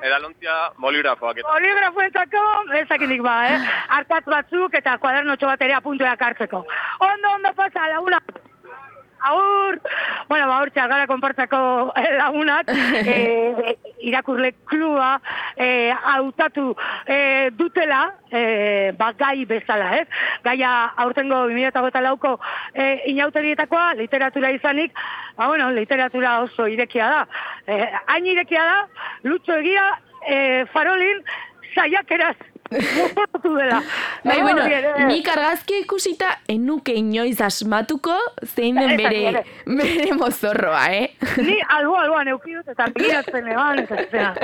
[0.00, 1.48] Edalontzia boligrafoak eta.
[1.52, 2.44] Poligrafoetako,
[2.80, 3.58] ezakinik ba, eh?
[3.98, 6.62] Arkatz batzuk eta kuadernotxo bat ere apuntuak hartzeko.
[7.08, 8.20] Ondo, ondo pasa, laguna.
[9.22, 9.80] Aur!
[10.28, 11.60] Bueno, ba, hor txargara konpartzako
[11.98, 12.70] eh, lagunak,
[13.12, 13.74] eh,
[14.06, 15.10] irakurle klua
[15.56, 16.70] eh, hautatu
[17.06, 20.06] eh, dutela, eh, ba, gai bezala, ez?
[20.44, 20.72] Gaia
[21.04, 22.36] aurtengo 2008 lauko
[22.74, 24.94] eh, inauterietakoa, literatura izanik,
[25.36, 27.26] ba, bueno, literatura oso irekia da.
[27.66, 28.78] Eh, hain irekia da,
[29.28, 29.90] lutxo egia,
[30.26, 31.24] eh, farolin,
[31.74, 32.36] saiakeraz
[32.70, 33.82] dela.
[34.24, 35.04] Bai, Eh, bueno, hori ere.
[35.06, 38.14] nik argazki ikusita enuke inoiz asmatuko
[38.44, 39.42] zein den bere, ere.
[39.66, 41.10] bere mozorroa, eh?
[41.38, 44.34] Ni albo alboan eukidut eta begiratzen eban, eta zera.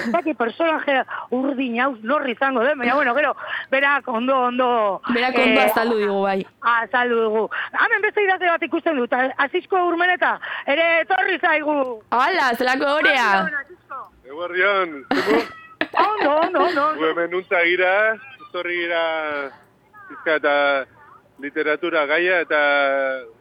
[0.00, 1.02] Aztaki personaje
[1.36, 3.34] urdin hau norri izango den, baina bueno, gero,
[3.70, 4.70] berak ondo, ondo...
[5.14, 6.38] Berak ondo azaldu digu bai.
[6.74, 7.44] Azaldu dugu.
[7.76, 9.12] Hemen beste idazle bat ikusten dut,
[9.46, 11.78] azizko urmeneta, ere etorri zaigu.
[12.10, 13.30] Hala, zelako orea.
[14.30, 15.02] Eguardian,
[15.90, 16.06] zemu?
[16.06, 16.86] Ondo, ondo, ondo.
[16.98, 17.92] Gu hemen nuntza gira,
[18.52, 19.04] zorri gira
[20.08, 20.56] pizka eta
[21.40, 22.60] literatura gaia eta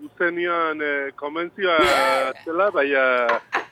[0.06, 1.78] uste nion eh, konbentzioa
[2.46, 3.04] zela, baina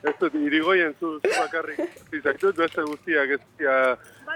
[0.03, 1.79] ez dut irigoien zu, zu bakarrik
[2.11, 3.77] zizaktut, beste guztiak ez dira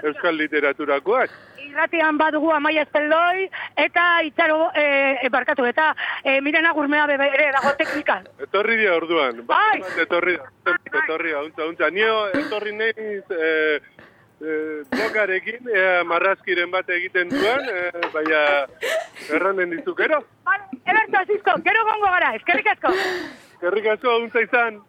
[0.02, 1.34] euskal literaturakoak.
[1.62, 3.46] Irratian badugu amaia espeldoi,
[3.80, 5.92] eta itxaro, e, barkatu, eta
[6.24, 8.26] e, mirena gurmea bebe ere dago teknikan.
[8.42, 9.80] Etorri dira orduan, Bai!
[9.84, 11.90] bat etorri da, etorri da, untza, untza.
[11.94, 13.78] Nio etorri neiz eh,
[14.42, 18.42] eh, blogarekin, ea marrazkiren bat egiten duen, eh, baina
[19.30, 20.22] erranen dizukero.
[20.82, 22.94] Eberto, azizko, gero gongo gara, eskerrik asko.
[23.54, 24.80] Eskerrik asko, untza izan.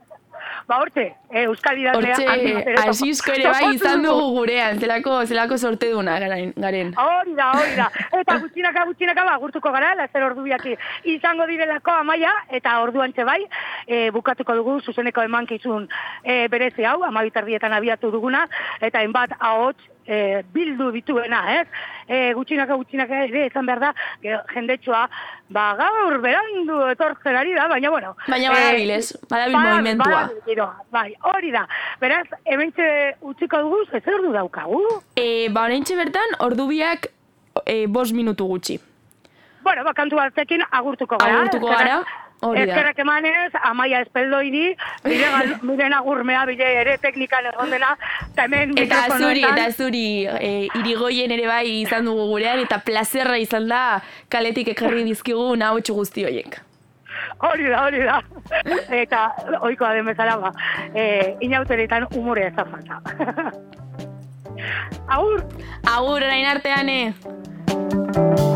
[0.67, 2.15] Ba, hortxe, e, Euskal Idazlea.
[2.15, 6.53] Hortxe, asizko ere bai izan dugu gurean, zelako, zelako sorteduna garen.
[6.57, 6.93] garen.
[7.03, 7.89] Hori da, hori da.
[8.21, 10.75] Eta gutxinaka, gutxinaka, ba, gurtuko gara, lazer ordu biaki
[11.15, 13.41] izango direlako amaia, eta orduan bai,
[13.87, 15.87] e, bukatuko dugu zuzeneko emankizun
[16.23, 18.47] e, berezi hau, amabitardietan abiatu duguna,
[18.81, 21.67] eta enbat ahots e, bildu dituena, ez?
[22.07, 23.91] E, gutxinaka, gutxinaka ere, esan behar da,
[24.53, 25.05] jendetsua,
[25.53, 28.15] ba, gaur berandu etortzen ari da, baina, bueno.
[28.27, 29.17] Baina badabil, ez?
[29.29, 30.69] Badabil badabil, movimentua.
[30.91, 31.65] bai, hori da.
[32.01, 32.87] Beraz, hementxe
[33.21, 34.81] utziko dugu, ez ordu daukagu?
[35.15, 37.11] E, ba, oraintxe bertan, ordu biak
[37.65, 38.79] e, bost minutu gutxi.
[39.63, 41.39] Bueno, ba, kantu batzekin agurtuko gara.
[41.39, 42.01] Agurtuko gara,
[42.47, 42.73] hori da.
[42.73, 44.65] Eskerrak emanez, amaia espeldoiri,
[45.05, 47.93] bire, gal- bire nagurmea, bire ere teknikan egon dena,
[48.31, 50.51] eta hemen Eta zuri, eta zuri, e,
[50.81, 53.81] irigoien ere bai izan dugu gurean, eta plazerra izan da
[54.29, 56.59] kaletik ekarri dizkigu nahotxu guzti horiek.
[57.43, 58.21] Hori da, hori da.
[59.03, 59.25] Eta
[59.61, 60.51] oikoa den bezala, ba,
[60.95, 63.01] e, inauteretan umore ez da falta.
[65.17, 65.43] Agur!
[65.83, 68.52] Agur, orain artean, eh?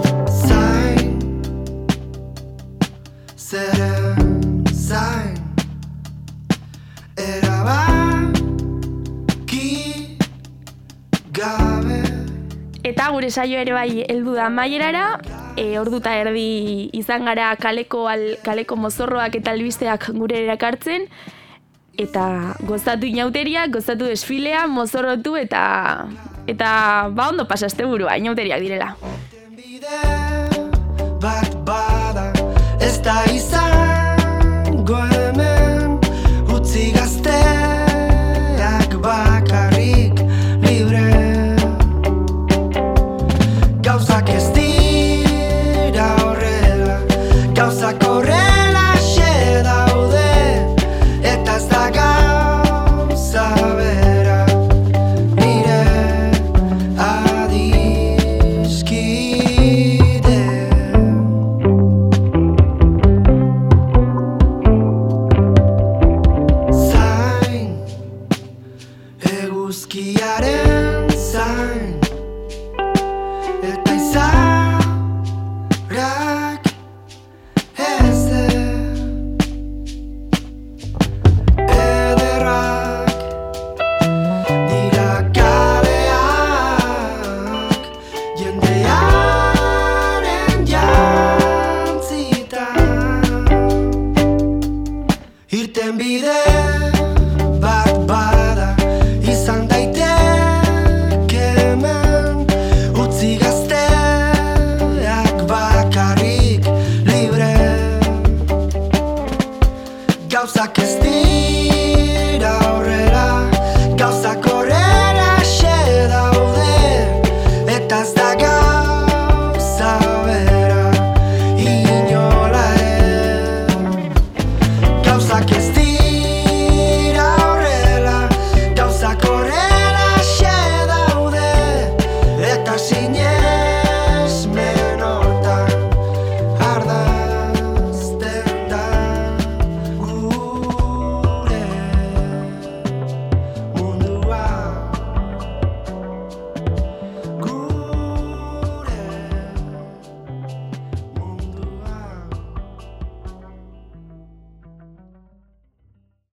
[13.12, 15.20] Gure saio ere bai heldu da maierara,
[15.56, 21.08] e, ordu eta erdi izan gara kaleko, al, kaleko mozorroak eta albisteak gure erakartzen,
[21.98, 22.26] eta
[22.68, 25.64] gozatu inauteria, gozatu desfilea, mozorrotu eta
[26.48, 28.94] eta ba ondo pasaste burua inauteriak direla.
[31.22, 32.32] bat bada
[32.80, 33.77] ez da izango